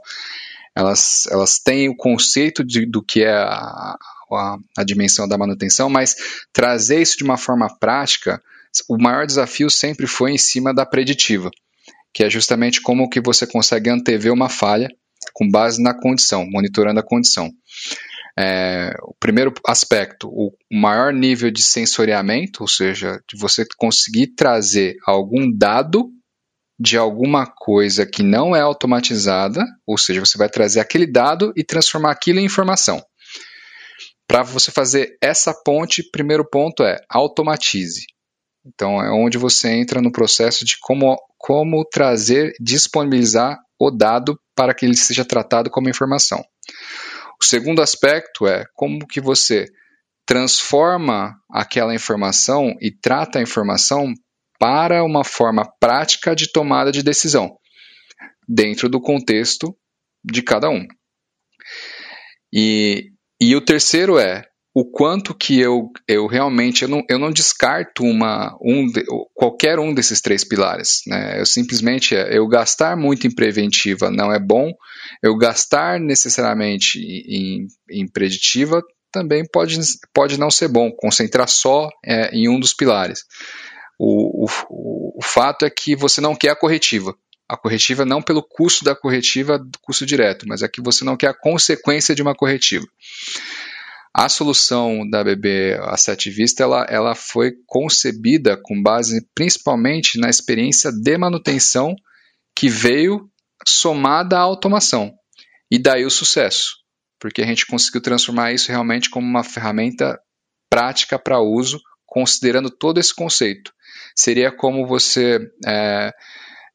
[0.76, 3.98] elas, elas têm o conceito de, do que é a,
[4.32, 6.16] a, a dimensão da manutenção, mas
[6.54, 8.42] trazer isso de uma forma prática,
[8.88, 11.50] o maior desafio sempre foi em cima da preditiva,
[12.14, 14.90] que é justamente como que você consegue antever uma falha
[15.34, 17.50] com base na condição, monitorando a condição.
[18.38, 24.96] É, o primeiro aspecto, o maior nível de sensoriamento, ou seja, de você conseguir trazer
[25.06, 26.10] algum dado
[26.80, 31.64] de alguma coisa que não é automatizada, ou seja, você vai trazer aquele dado e
[31.64, 33.04] transformar aquilo em informação.
[34.26, 38.06] Para você fazer essa ponte, primeiro ponto é automatize.
[38.66, 44.74] Então é onde você entra no processo de como, como trazer, disponibilizar o dado para
[44.74, 46.44] que ele seja tratado como informação.
[47.42, 49.68] O segundo aspecto é como que você
[50.26, 54.14] transforma aquela informação e trata a informação
[54.60, 57.58] para uma forma prática de tomada de decisão,
[58.48, 59.76] dentro do contexto
[60.24, 60.86] de cada um.
[62.54, 64.44] E, e o terceiro é
[64.80, 68.90] o quanto que eu, eu realmente eu não, eu não descarto uma, um,
[69.34, 71.02] qualquer um desses três pilares.
[71.06, 71.42] Né?
[71.42, 74.72] Eu simplesmente é, eu gastar muito em preventiva não é bom,
[75.22, 79.78] eu gastar necessariamente em, em preditiva também pode,
[80.14, 83.26] pode não ser bom, concentrar só é, em um dos pilares.
[84.00, 87.14] O, o, o fato é que você não quer a corretiva.
[87.50, 91.18] A corretiva não pelo custo da corretiva, do custo direto, mas é que você não
[91.18, 92.86] quer a consequência de uma corretiva.
[94.14, 100.30] A solução da BB a sete vista ela, ela foi concebida com base principalmente na
[100.30, 101.96] experiência de manutenção
[102.56, 103.30] que veio
[103.68, 105.14] somada à automação.
[105.72, 106.78] E daí o sucesso,
[107.20, 110.20] porque a gente conseguiu transformar isso realmente como uma ferramenta
[110.70, 113.72] prática para uso, considerando todo esse conceito
[114.20, 116.12] seria como você é,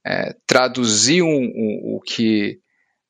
[0.06, 2.58] é, traduzir um, um, o que.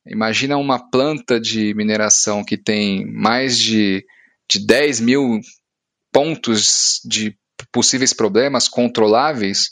[0.07, 4.05] Imagina uma planta de mineração que tem mais de,
[4.49, 5.39] de 10 mil
[6.11, 7.37] pontos de
[7.71, 9.71] possíveis problemas controláveis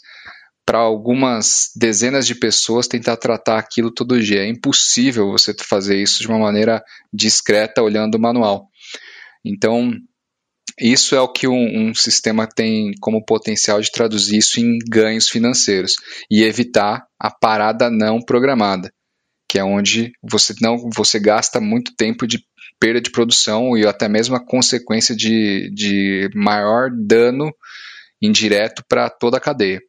[0.66, 4.44] para algumas dezenas de pessoas tentar tratar aquilo todo dia.
[4.44, 6.84] É impossível você fazer isso de uma maneira
[7.14, 8.70] discreta olhando o manual.
[9.44, 9.92] Então,
[10.80, 15.30] isso é o que um, um, sistema tem como potencial de traduzir isso em ganhos
[15.30, 15.96] financeiros
[16.32, 18.92] e evitar a parada não programada,
[19.48, 22.44] que é onde você não você gasta muito tempo de
[22.80, 27.54] perda de produção e até mesmo a consequência de, de maior dano
[28.22, 29.82] indireto para toda a cadeia.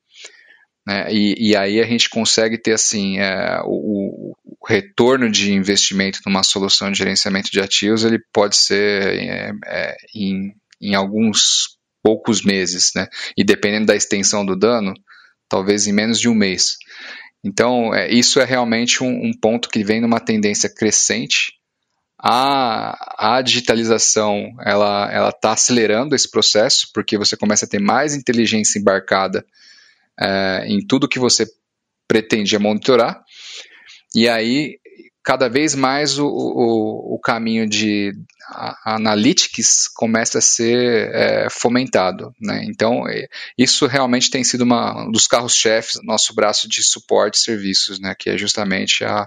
[0.87, 1.07] Né?
[1.11, 6.42] E, e, aí a gente consegue ter assim é, o, o, retorno de investimento numa
[6.42, 12.92] solução de gerenciamento de ativos ele pode ser é, é, em em alguns poucos meses,
[12.94, 13.09] né?
[13.37, 14.92] E dependendo da extensão do dano,
[15.49, 16.77] talvez em menos de um mês.
[17.42, 21.54] Então, é, isso é realmente um, um, ponto que vem numa tendência crescente.
[22.26, 28.14] A, a digitalização ela ela está acelerando esse processo porque você começa a ter mais
[28.14, 29.44] inteligência embarcada
[30.18, 31.46] é, em tudo que você
[32.08, 33.22] pretendia monitorar
[34.14, 34.78] e aí
[35.22, 38.12] cada vez mais o, o, o caminho de
[38.84, 42.35] analytics começa a ser é, fomentado.
[42.38, 42.62] Né?
[42.66, 47.42] Então, é, isso realmente tem sido uma, um dos carros-chefes nosso braço de suporte e
[47.42, 48.14] serviços, né?
[48.18, 49.27] que é justamente a,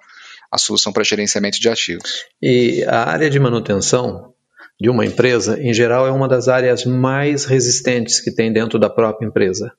[0.52, 2.26] a solução para gerenciamento de ativos.
[2.42, 4.34] E a área de manutenção
[4.80, 8.90] de uma empresa, em geral, é uma das áreas mais resistentes que tem dentro da
[8.90, 9.72] própria empresa.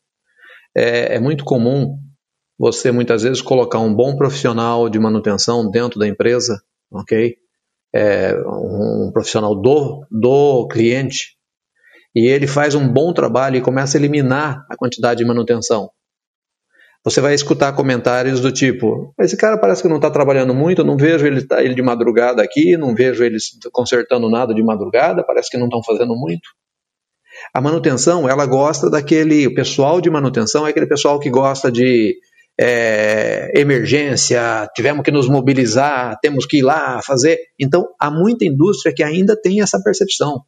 [0.76, 1.98] É, é muito comum
[2.58, 6.60] você muitas vezes colocar um bom profissional de manutenção dentro da empresa,
[6.90, 7.36] ok?
[7.94, 11.38] É, um profissional do, do cliente,
[12.14, 15.90] e ele faz um bom trabalho e começa a eliminar a quantidade de manutenção.
[17.05, 20.96] Você vai escutar comentários do tipo: esse cara parece que não está trabalhando muito, não
[20.96, 25.57] vejo ele, ele de madrugada aqui, não vejo eles consertando nada de madrugada, parece que
[25.57, 26.49] não estão fazendo muito.
[27.55, 32.16] A manutenção, ela gosta daquele, o pessoal de manutenção é aquele pessoal que gosta de
[32.61, 37.38] é, emergência, tivemos que nos mobilizar, temos que ir lá fazer.
[37.59, 40.42] Então, há muita indústria que ainda tem essa percepção,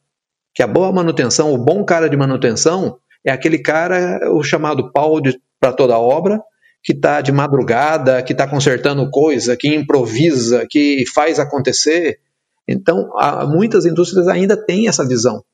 [0.52, 5.20] que a boa manutenção, o bom cara de manutenção, é aquele cara, o chamado pau
[5.60, 6.40] para toda obra,
[6.82, 12.18] que está de madrugada, que está consertando coisa, que improvisa, que faz acontecer.
[12.66, 15.44] Então, há, muitas indústrias ainda têm essa visão.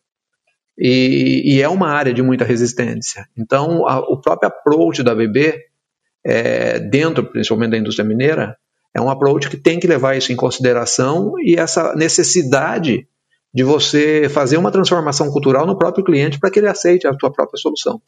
[0.78, 3.26] E, e, é uma área de muita resistência.
[3.36, 5.58] Então, a, o próprio approach da BB,
[6.24, 8.56] é, dentro principalmente da indústria mineira,
[8.94, 13.08] é um approach que tem que levar isso em consideração e essa necessidade
[13.52, 17.32] de você fazer uma transformação cultural no próprio cliente para que ele aceite a sua
[17.32, 18.00] própria solução.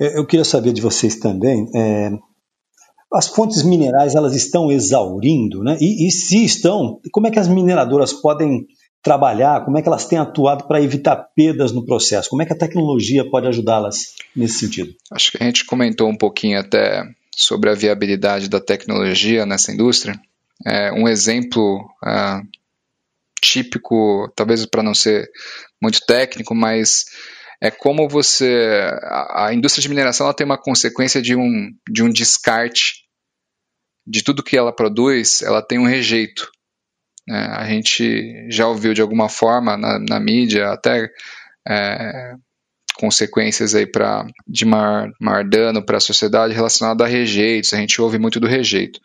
[0.00, 2.10] Eu queria saber de vocês também, é,
[3.12, 5.76] as fontes minerais elas estão exaurindo, né?
[5.80, 8.66] E, e, se estão, como é que as mineradoras podem
[9.02, 9.64] trabalhar?
[9.64, 12.30] Como é que elas têm atuado para evitar perdas no processo?
[12.30, 14.94] Como é que a tecnologia pode ajudá-las nesse sentido?
[15.12, 20.20] Acho que a gente comentou um pouquinho até sobre a viabilidade da tecnologia nessa indústria.
[20.64, 22.46] É, um exemplo uh,
[23.42, 25.28] típico, talvez para não ser
[25.82, 27.06] muito técnico, mas
[27.60, 28.90] é como você.
[29.02, 33.04] A, a indústria de mineração ela tem uma consequência de um, de um descarte
[34.06, 36.50] de tudo que ela produz, ela tem um rejeito.
[37.28, 41.08] É, a gente já ouviu de alguma forma na, na mídia, até
[41.68, 42.34] é,
[42.94, 47.72] consequências aí para de maior, maior dano para a sociedade relacionado a rejeitos.
[47.72, 48.98] A gente ouve muito do rejeito.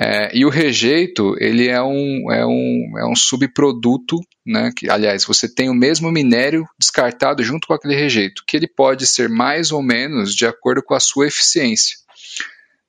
[0.00, 5.24] É, e o rejeito, ele é um, é um, é um subproduto, né, que, aliás,
[5.24, 9.72] você tem o mesmo minério descartado junto com aquele rejeito, que ele pode ser mais
[9.72, 11.96] ou menos de acordo com a sua eficiência,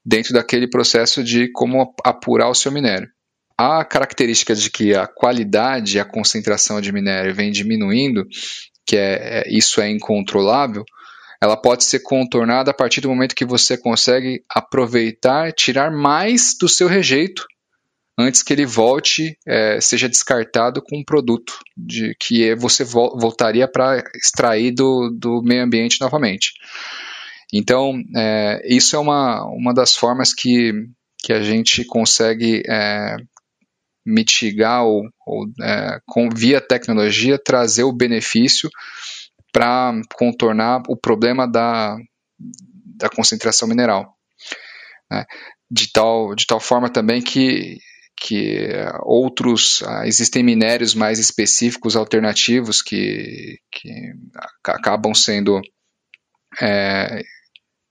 [0.05, 3.09] dentro daquele processo de como apurar o seu minério.
[3.57, 8.27] A característica de que a qualidade e a concentração de minério vem diminuindo,
[8.85, 10.85] que é, é isso é incontrolável,
[11.41, 16.67] ela pode ser contornada a partir do momento que você consegue aproveitar, tirar mais do
[16.67, 17.45] seu rejeito
[18.17, 23.65] antes que ele volte, é, seja descartado com um produto de que você vo voltaria
[23.65, 26.51] para extrair do, do meio ambiente novamente.
[27.53, 30.73] Então, é, isso é uma, uma das formas que,
[31.23, 33.15] que a gente consegue é,
[34.05, 38.69] mitigar ou, ou é, com, via tecnologia, trazer o benefício
[39.51, 41.97] para contornar o problema da,
[42.97, 44.15] da concentração mineral.
[45.09, 45.25] Né?
[45.69, 47.77] De, tal, de tal forma também que,
[48.15, 48.69] que
[49.03, 54.13] outros, ah, existem minérios mais específicos, alternativos, que, que
[54.65, 55.61] acabam sendo
[56.61, 57.21] é,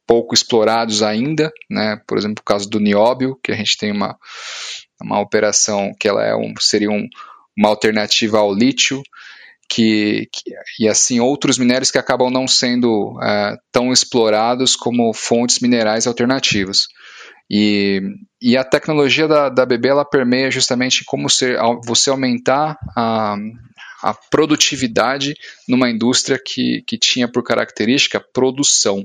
[0.06, 2.00] pouco explorados ainda, né?
[2.06, 4.16] por exemplo, o caso do nióbio, que a gente tem uma,
[5.00, 7.06] uma operação que ela é um, seria um,
[7.56, 9.02] uma alternativa ao lítio,
[9.68, 15.60] que, que, e assim outros minérios que acabam não sendo é, tão explorados como fontes
[15.60, 16.86] minerais alternativas.
[17.50, 18.02] E,
[18.40, 23.36] e a tecnologia da, da BB ela permeia justamente como ser, você aumentar a,
[24.02, 25.34] a produtividade
[25.66, 29.04] numa indústria que, que tinha por característica produção.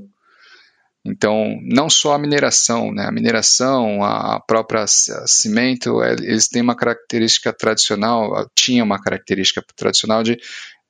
[1.06, 3.04] Então, não só a mineração, né?
[3.04, 10.22] a mineração, a própria cimento, é, eles têm uma característica tradicional, tinha uma característica tradicional
[10.22, 10.38] de,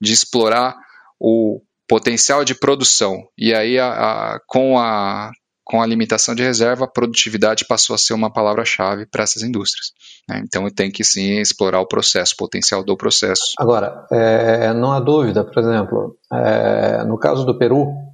[0.01, 0.77] de explorar
[1.19, 3.25] o potencial de produção.
[3.37, 5.33] E aí, a, a, com, a,
[5.65, 9.89] com a limitação de reserva, a produtividade passou a ser uma palavra-chave para essas indústrias.
[10.29, 10.43] Né?
[10.45, 13.53] Então, tem que sim explorar o processo, o potencial do processo.
[13.59, 18.14] Agora, é, não há dúvida, por exemplo, é, no caso do Peru,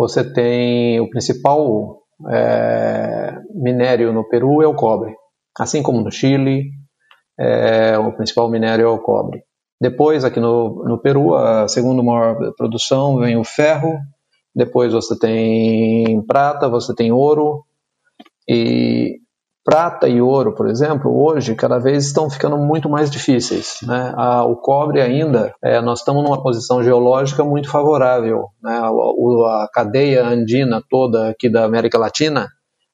[0.00, 5.14] você tem o principal é, minério no Peru é o cobre,
[5.58, 6.70] assim como no Chile,
[7.38, 9.42] é, o principal minério é o cobre.
[9.78, 13.98] Depois, aqui no, no Peru, a segunda maior produção vem o ferro,
[14.56, 17.62] depois você tem prata, você tem ouro,
[18.48, 19.18] e
[19.64, 23.78] prata e ouro, por exemplo, hoje cada vez estão ficando muito mais difíceis.
[23.82, 24.12] Né?
[24.16, 28.48] A, o cobre ainda, é, nós estamos numa posição geológica muito favorável.
[28.62, 28.72] Né?
[28.72, 32.48] A, a, cadeia andina toda aqui da América Latina,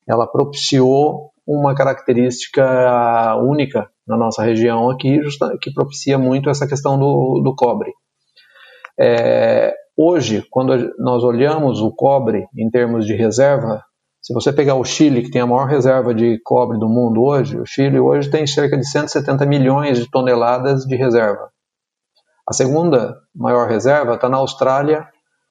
[0.09, 6.99] ela propiciou uma característica única na nossa região aqui, justa, que propicia muito essa questão
[6.99, 7.93] do, do cobre.
[8.99, 13.83] É, hoje, quando nós olhamos o cobre em termos de reserva,
[14.27, 17.61] se você pegar o Chile, que tem a maior reserva de cobre do mundo hoje,
[17.61, 21.49] o Chile hoje tem cerca de 170 milhões de toneladas de reserva.
[22.45, 25.07] A segunda maior reserva está na Austrália,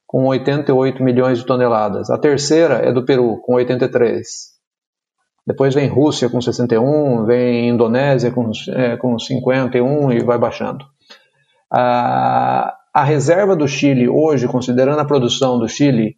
[0.06, 2.10] com 88 milhões de toneladas.
[2.10, 4.26] A terceira é do Peru, com 83.
[5.46, 10.84] Depois vem Rússia com 61, vem Indonésia com, é, com 51 e vai baixando.
[11.72, 16.15] A, A reserva do Chile hoje, considerando a produção do Chile,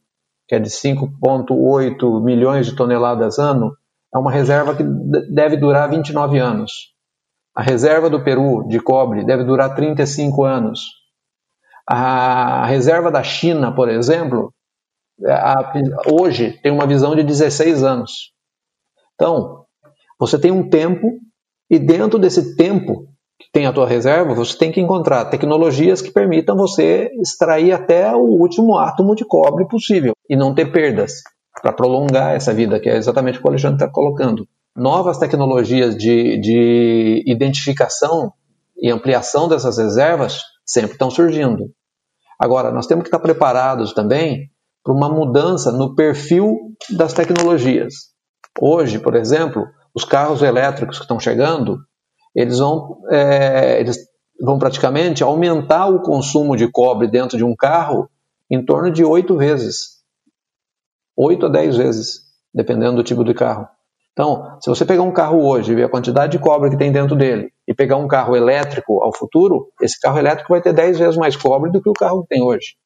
[0.48, 3.76] que é de 5,8 milhões de toneladas ano,
[4.12, 4.82] é uma reserva que
[5.30, 6.72] deve durar 29 anos.
[7.54, 10.80] A reserva do Peru de cobre deve durar 35 anos.
[11.86, 14.54] A reserva da China, por exemplo,
[15.26, 15.72] a,
[16.10, 18.32] hoje tem uma visão de 16 anos.
[19.14, 19.66] Então,
[20.18, 21.18] você tem um tempo
[21.70, 23.07] e dentro desse tempo
[23.38, 28.14] que tem a tua reserva, você tem que encontrar tecnologias que permitam você extrair até
[28.14, 31.22] o último átomo de cobre possível e não ter perdas
[31.62, 34.46] para prolongar essa vida, que é exatamente o que o Alexandre está colocando.
[34.76, 38.32] Novas tecnologias de, de identificação
[38.76, 41.70] e ampliação dessas reservas sempre estão surgindo.
[42.38, 44.50] Agora, nós temos que estar preparados também
[44.84, 46.56] para uma mudança no perfil
[46.90, 47.94] das tecnologias.
[48.60, 49.64] Hoje, por exemplo,
[49.94, 51.78] os carros elétricos que estão chegando,
[52.34, 53.98] eles vão, é, eles
[54.40, 58.08] vão praticamente aumentar o consumo de cobre dentro de um carro
[58.50, 59.98] em torno de oito vezes.
[61.16, 62.20] 8 a 10 vezes,
[62.54, 63.66] dependendo do tipo de carro.
[64.12, 66.92] Então, se você pegar um carro hoje e ver a quantidade de cobre que tem
[66.92, 70.98] dentro dele e pegar um carro elétrico ao futuro, esse carro elétrico vai ter 10
[70.98, 72.76] vezes mais cobre do que o carro que tem hoje.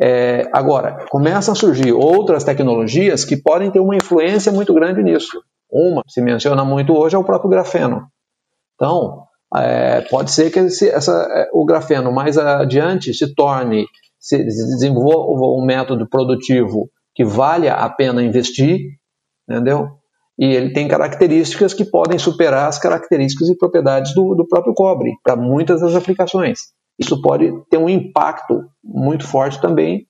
[0.00, 5.42] É, agora, começam a surgir outras tecnologias que podem ter uma influência muito grande nisso.
[5.70, 8.06] Uma, se menciona muito hoje, é o próprio grafeno.
[8.78, 9.24] Então,
[9.56, 13.86] é, pode ser que esse, essa, é, o grafeno mais adiante se torne,
[14.20, 18.78] se desenvolva um método produtivo que valha a pena investir,
[19.50, 19.88] entendeu?
[20.38, 25.10] E ele tem características que podem superar as características e propriedades do, do próprio cobre
[25.24, 26.60] para muitas das aplicações.
[26.96, 30.06] Isso pode ter um impacto muito forte também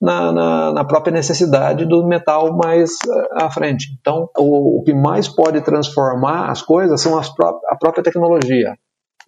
[0.00, 3.96] na, na, na, própria necessidade do metal mais eh, à frente.
[3.98, 8.76] Então, o, o que mais pode transformar as coisas são as pró a própria tecnologia.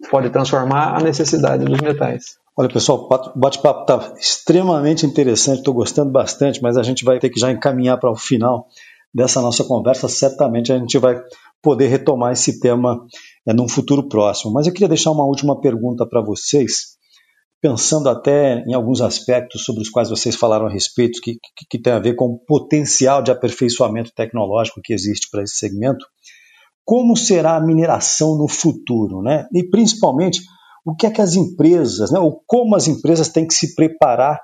[0.09, 2.37] Pode transformar a necessidade dos metais.
[2.55, 7.29] Olha, pessoal, o bate-papo está extremamente interessante, estou gostando bastante, mas a gente vai ter
[7.29, 8.67] que já encaminhar para o final
[9.13, 10.07] dessa nossa conversa.
[10.07, 11.21] Certamente a gente vai
[11.61, 13.05] poder retomar esse tema
[13.47, 14.53] é, num futuro próximo.
[14.53, 16.97] Mas eu queria deixar uma última pergunta para vocês,
[17.61, 21.81] pensando até em alguns aspectos sobre os quais vocês falaram a respeito, que, que, que
[21.81, 26.05] tem a ver com o potencial de aperfeiçoamento tecnológico que existe para esse segmento.
[26.85, 29.21] Como será a mineração no futuro?
[29.21, 29.45] Né?
[29.53, 30.41] E principalmente
[30.85, 34.39] o que é que as empresas, né, ou como as empresas têm que se preparar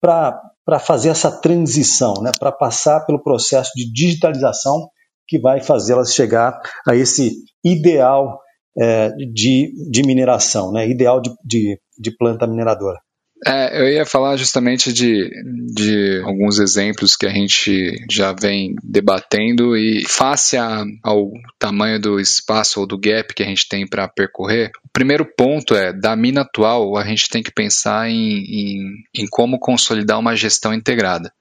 [0.00, 4.88] para fazer essa transição, né, para passar pelo processo de digitalização
[5.28, 7.32] que vai fazê-las chegar a esse
[7.64, 8.38] ideal
[8.78, 12.98] é, de, de mineração, né, ideal de, de, de planta mineradora.
[13.44, 15.28] É, eu ia falar justamente de,
[15.74, 22.20] de alguns exemplos que a gente já vem debatendo e face a, ao tamanho do
[22.20, 26.14] espaço ou do gap que a gente tem para percorrer, o primeiro ponto é, da
[26.14, 31.32] mina atual, a gente tem que pensar em, em, em como consolidar uma gestão integrada.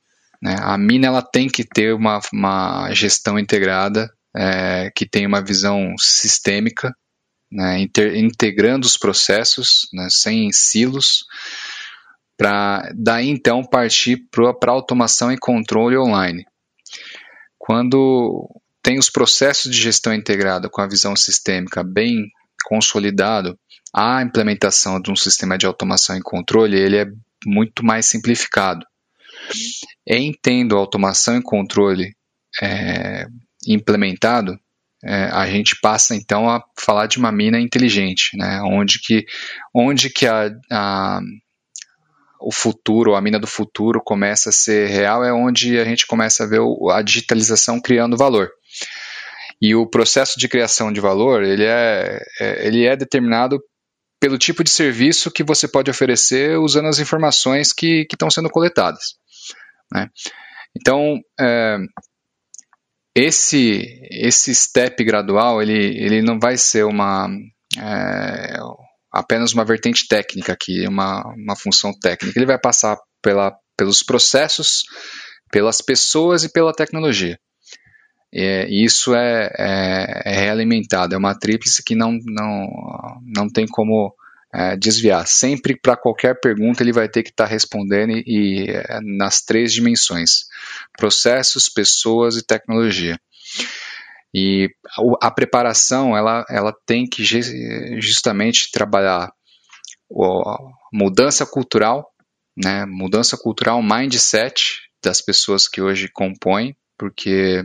[0.41, 0.55] Né?
[0.59, 5.93] A mina ela tem que ter uma, uma gestão integrada, é, que tem uma visão
[5.99, 6.95] sistêmica,
[7.51, 7.79] né?
[8.15, 10.07] Integrando os processos, né?
[10.09, 11.25] sem silos,
[12.37, 16.45] para daí então partir para automação e controle online.
[17.57, 18.49] Quando
[18.81, 22.31] tem os processos de gestão integrada com a visão sistêmica bem
[22.65, 23.57] consolidado,
[23.93, 27.05] a implementação de um sistema de automação e controle ele é
[27.45, 28.85] muito mais simplificado.
[30.07, 32.15] Em tendo automação e controle
[32.61, 33.27] é,
[33.67, 34.57] implementado,
[35.03, 38.61] é, a gente passa então a falar de uma mina inteligente, né?
[38.63, 39.25] onde que,
[39.73, 41.19] onde que a, a
[42.41, 46.43] o futuro, a mina do futuro começa a ser real, é onde a gente começa
[46.43, 46.59] a ver
[46.91, 48.49] a digitalização criando valor.
[49.61, 53.61] E o processo de criação de valor, ele é, é, ele é determinado
[54.19, 58.49] pelo tipo de serviço que você pode oferecer usando as informações que, que estão sendo
[58.49, 59.15] coletadas.
[59.91, 60.07] Né?
[60.75, 61.77] Então, é,
[63.15, 67.29] esse, esse step gradual, ele, ele não vai ser uma...
[67.77, 68.57] É,
[69.11, 72.39] apenas uma vertente técnica aqui, uma, uma função técnica.
[72.39, 74.83] Ele vai passar pela, pelos processos,
[75.51, 77.37] pelas pessoas e pela tecnologia.
[78.33, 82.67] E isso é, é, é realimentado, é uma tríplice que não, não,
[83.25, 84.15] não tem como
[84.53, 85.27] é, desviar.
[85.27, 89.41] Sempre para qualquer pergunta ele vai ter que estar tá respondendo e, e é, nas
[89.41, 90.45] três dimensões:
[90.97, 93.19] processos, pessoas e tecnologia.
[94.33, 94.69] E
[95.21, 97.21] a preparação, ela, ela tem que
[97.99, 99.29] justamente trabalhar
[100.91, 102.09] mudança cultural,
[102.55, 107.63] né, mudança cultural, mindset das pessoas que hoje compõem, porque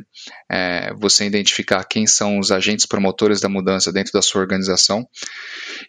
[0.51, 5.07] é, você identificar quem são os agentes promotores da mudança dentro da sua organização,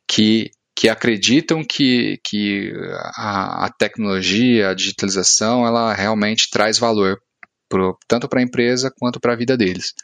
[0.08, 2.72] que que acreditam que, que
[3.16, 7.20] a, a tecnologia, a digitalização, ela realmente traz valor
[7.68, 9.96] pro, tanto para a empresa quanto para a vida deles.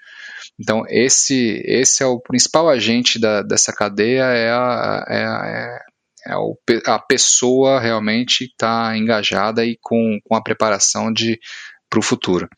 [0.59, 6.37] Então, esse, esse é o principal agente da, dessa cadeia, é a, é, é, é
[6.37, 6.57] o,
[6.87, 11.13] a pessoa realmente está engajada e com, com a preparação
[11.87, 12.49] para o futuro.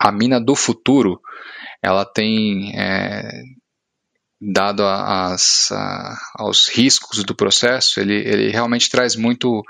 [0.00, 1.20] A mina do futuro,
[1.80, 3.30] ela tem, é,
[4.40, 9.62] dado a, as, a, aos riscos do processo, ele, ele realmente traz muito,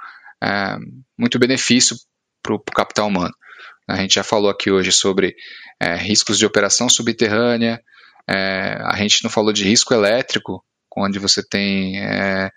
[0.42, 0.76] é,
[1.16, 1.96] muito benefício
[2.42, 3.34] para o capital humano.
[3.88, 5.34] A gente já falou aqui hoje sobre
[5.80, 7.80] é, riscos de operação subterrânea,
[8.28, 10.62] é, a gente não falou de risco elétrico,
[10.94, 12.50] onde você tem é,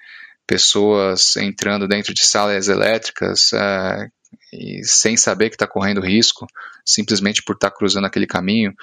[0.46, 4.08] pessoas entrando dentro de salas elétricas é,
[4.84, 6.46] sem saber que está correndo risco,
[6.86, 8.74] simplesmente por estar tá cruzando aquele caminho,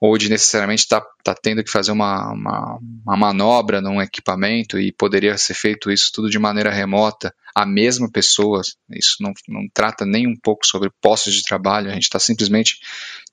[0.00, 4.78] ou de necessariamente estar tá, tá tendo que fazer uma, uma, uma, manobra num equipamento
[4.78, 9.68] e poderia ser feito isso tudo de maneira remota, a mesma pessoa, isso não, não
[9.74, 12.78] trata nem um pouco sobre postos de trabalho, a gente está simplesmente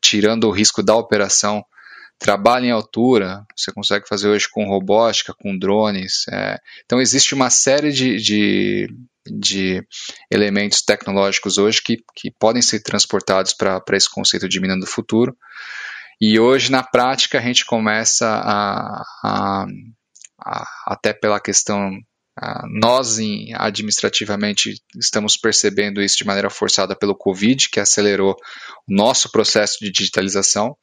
[0.02, 1.64] tirando o risco da operação.
[2.18, 6.26] Trabalho em altura, você consegue fazer hoje com robótica, com drones.
[6.32, 8.90] É, então, existe uma série de, de,
[9.28, 9.86] de
[10.32, 15.38] elementos tecnológicos hoje que, que podem ser transportados para esse conceito de mina do futuro.
[16.20, 19.66] E hoje, na prática, a gente começa a, a,
[20.40, 21.92] a até pela questão
[22.68, 23.18] nós,
[23.56, 28.36] administrativamente, estamos percebendo isso de maneira forçada pelo Covid, que acelerou
[28.88, 30.76] o nosso processo de digitalização,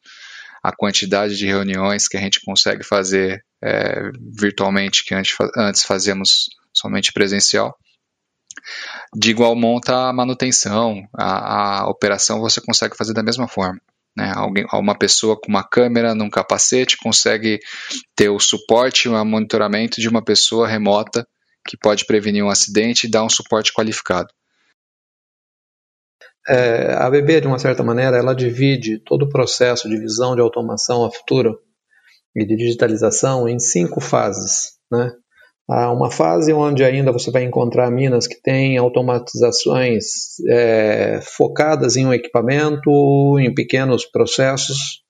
[0.63, 6.49] a quantidade de reuniões que a gente consegue fazer é, virtualmente, que antes, antes fazíamos
[6.73, 7.77] somente presencial.
[9.15, 13.79] De igual monta a manutenção, a, a operação você consegue fazer da mesma forma.
[14.15, 14.31] Né?
[14.35, 17.59] Alguém, uma pessoa com uma câmera num capacete consegue
[18.15, 21.27] ter o suporte e o monitoramento de uma pessoa remota
[21.67, 24.27] que pode prevenir um acidente e dar um suporte qualificado.
[26.47, 30.41] É, a BB, de uma certa maneira, ela divide todo o processo de visão de
[30.41, 31.57] automação a futuro
[32.35, 34.73] e de digitalização em cinco fases.
[34.91, 35.11] Né?
[35.69, 42.05] Há uma fase onde ainda você vai encontrar minas que têm automatizações é, focadas em
[42.05, 45.01] um equipamento, em pequenos processos.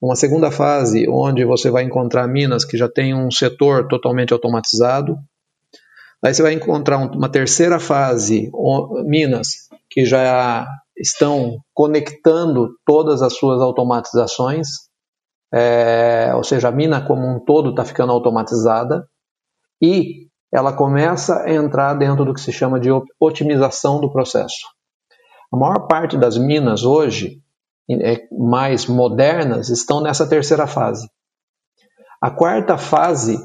[0.00, 5.18] Uma segunda fase onde você vai encontrar minas que já têm um setor totalmente automatizado.
[6.24, 8.50] Aí você vai encontrar uma terceira fase,
[9.04, 10.66] minas que já
[10.96, 14.66] estão conectando todas as suas automatizações,
[15.52, 19.06] é, ou seja, a mina como um todo está ficando automatizada
[19.80, 22.88] e ela começa a entrar dentro do que se chama de
[23.20, 24.66] otimização do processo.
[25.52, 27.40] A maior parte das minas hoje,
[27.90, 31.08] é, mais modernas, estão nessa terceira fase.
[32.22, 33.38] A quarta fase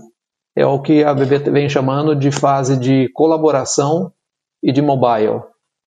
[0.55, 4.11] é o que a BB vem chamando de fase de colaboração
[4.63, 5.41] e de mobile.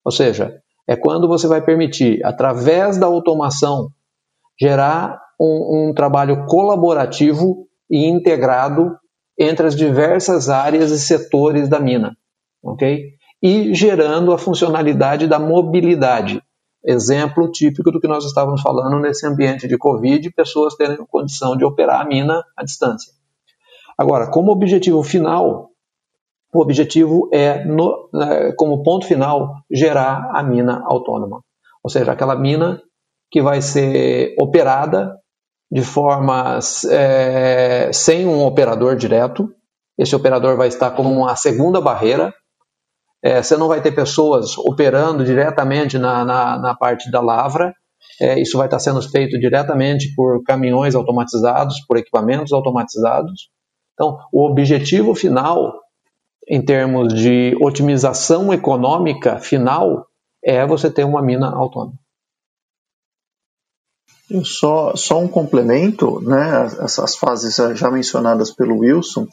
[0.05, 3.91] Ou seja, é quando você vai permitir, através da automação,
[4.61, 8.97] gerar um, um trabalho colaborativo e integrado
[9.39, 12.17] entre as diversas áreas e setores da mina,
[12.63, 13.15] ok?
[13.43, 16.43] E gerando a funcionalidade da mobilidade.
[16.85, 21.65] Exemplo típico do que nós estávamos falando nesse ambiente de Covid, pessoas tendo condição de
[21.65, 23.13] operar a mina à distância.
[23.97, 25.71] Agora, como objetivo final,
[26.53, 31.43] o objetivo é, no, é, como ponto final, gerar a mina autônoma.
[31.83, 32.81] Ou seja, aquela mina
[33.31, 35.19] que vai ser operada
[35.71, 36.59] de forma
[36.91, 39.53] é, sem um operador direto.
[39.99, 42.33] Esse operador vai estar como uma segunda barreira.
[43.23, 47.75] É, você não vai ter pessoas operando diretamente na, na, na parte da lavra.
[48.21, 53.49] É, isso vai estar sendo feito diretamente por caminhões automatizados, por equipamentos automatizados.
[53.95, 55.81] Então, o objetivo final,
[56.49, 60.07] em termos de otimização econômica final,
[60.45, 61.99] é você ter uma mina autônoma.
[64.43, 66.65] Só, só um complemento, né?
[66.81, 69.27] Essas fases já mencionadas pelo Wilson,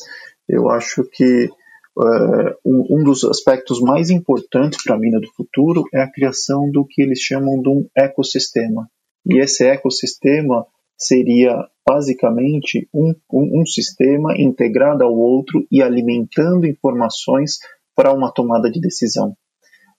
[0.47, 1.49] eu acho que
[1.97, 6.85] uh, um dos aspectos mais importantes para a mina do futuro é a criação do
[6.85, 8.89] que eles chamam de um ecossistema.
[9.25, 10.65] E esse ecossistema
[10.97, 11.55] seria
[11.87, 17.57] basicamente um, um, um sistema integrado ao outro e alimentando informações
[17.95, 19.35] para uma tomada de decisão.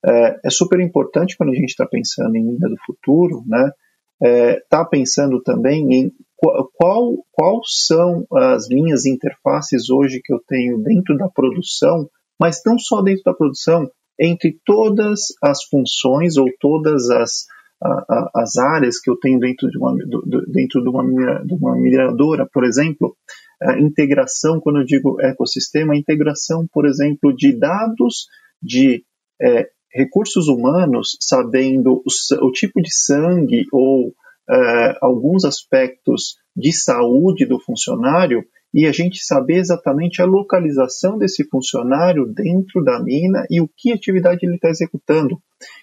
[0.05, 3.71] É, é super importante quando a gente está pensando em mina do futuro, né?
[4.23, 6.13] Está é, tá pensando também em
[6.77, 12.09] qual, qual são as minhas interfaces hoje que eu tenho dentro da produção,
[12.39, 17.47] mas não só dentro da produção, entre todas as funções ou todas as,
[17.83, 21.55] a, a, as áreas que eu tenho dentro de uma, do, dentro de uma, de
[21.55, 23.17] uma mineradora, por exemplo,
[23.61, 28.27] a integração, quando eu digo ecossistema, a integração, por exemplo, de dados
[28.61, 29.05] de
[29.41, 34.15] é, recursos humanos, sabendo o, o, tipo de sangue ou
[34.51, 41.45] é, alguns aspectos de saúde do funcionário e a gente saber exatamente a localização desse
[41.45, 45.39] funcionário dentro da mina e o que atividade ele está executando.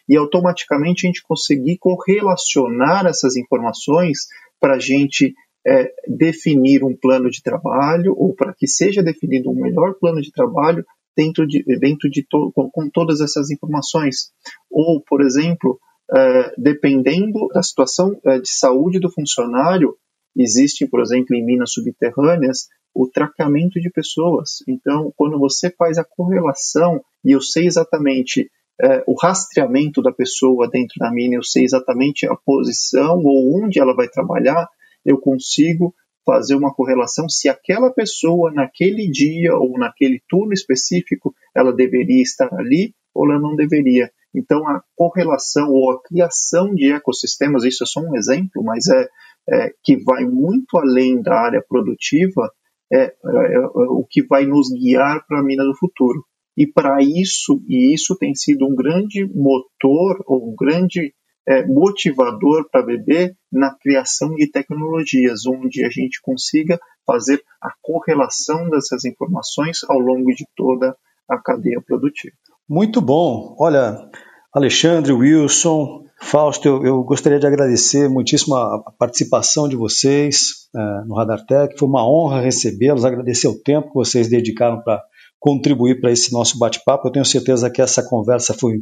[0.07, 4.27] E automaticamente a gente conseguir correlacionar essas informações
[4.59, 5.35] para a gente
[5.65, 10.31] é, definir um plano de trabalho ou para que seja definido um melhor plano de
[10.31, 10.83] trabalho
[11.19, 14.31] dentro de, dentro de to, com, com, todas essas informações.
[14.71, 15.77] Ou, por exemplo,
[16.15, 19.97] é, dependendo da situação é, de saúde do funcionário,
[20.33, 24.63] existe, por exemplo, em minas subterrâneas, o tratamento de pessoas.
[24.65, 28.49] Então, quando você faz a correlação, e eu sei exatamente
[28.81, 33.77] é, o rastreamento da pessoa dentro da mina, eu sei exatamente a posição ou onde
[33.77, 34.69] ela vai trabalhar,
[35.05, 35.93] eu consigo
[36.29, 42.53] fazer uma correlação se aquela pessoa naquele dia ou naquele turno específico ela deveria estar
[42.53, 44.11] ali ou ela não deveria.
[44.35, 49.07] Então a correlação ou a criação de ecossistemas, isso é só um exemplo, mas é,
[49.49, 52.51] é que vai muito além da área produtiva,
[52.93, 53.11] é, é,
[53.55, 53.59] é
[53.89, 56.23] o que vai nos guiar para a mina do futuro.
[56.55, 61.11] E para isso, e isso tem sido um grande motor ou um grande
[61.49, 68.69] é, motivador para BB na criação de tecnologias, onde a gente consiga fazer a correlação
[68.69, 70.95] dessas informações ao longo de toda
[71.27, 72.35] a cadeia produtiva.
[72.69, 73.55] Muito bom.
[73.59, 73.97] Olha,
[74.53, 81.15] Alexandre, Wilson, Fausto, eu, eu gostaria de agradecer muitíssimo a, participação de vocês é, no
[81.15, 81.79] Radartec.
[81.79, 85.01] Foi uma honra recebê-los, agradecer o tempo que vocês dedicaram para
[85.39, 87.07] contribuir para esse nosso bate-papo.
[87.07, 88.81] Eu tenho certeza que essa conversa foi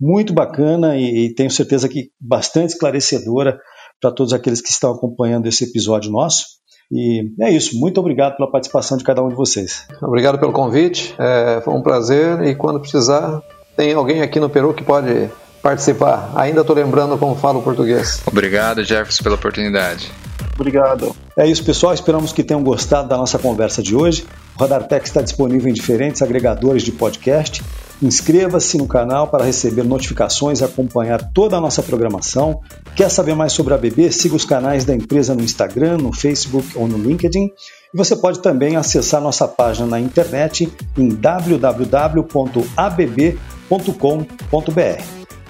[0.00, 3.58] muito bacana e, e tenho certeza que bastante esclarecedora
[4.00, 6.44] para todos aqueles que estão acompanhando esse episódio nosso.
[6.90, 7.78] E é isso.
[7.78, 9.86] Muito obrigado pela participação de cada um de vocês.
[10.02, 11.14] Obrigado pelo convite.
[11.18, 12.42] É, foi um prazer.
[12.44, 13.42] E quando precisar,
[13.76, 15.28] tem alguém aqui no Peru que pode
[15.62, 16.30] participar.
[16.36, 18.22] Ainda estou lembrando como falo português.
[18.26, 20.12] Obrigado, Jefferson, pela oportunidade.
[20.54, 21.14] Obrigado.
[21.36, 21.92] É isso, pessoal.
[21.92, 24.24] Esperamos que tenham gostado da nossa conversa de hoje.
[24.56, 27.62] O Radartec está disponível em diferentes agregadores de podcast
[28.02, 32.60] Inscreva-se no canal para receber notificações e acompanhar toda a nossa programação.
[32.94, 34.12] Quer saber mais sobre a BB?
[34.12, 37.46] Siga os canais da empresa no Instagram, no Facebook ou no LinkedIn.
[37.46, 42.26] E você pode também acessar nossa página na internet em www.abb.com.br.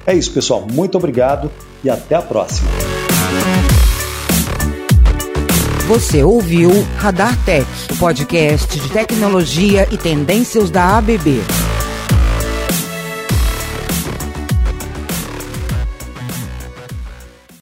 [0.06, 0.64] É isso, pessoal.
[0.70, 1.50] Muito obrigado
[1.82, 2.70] e até a próxima.
[5.86, 11.40] Você ouviu Radar Tech, o podcast de tecnologia e tendências da ABB.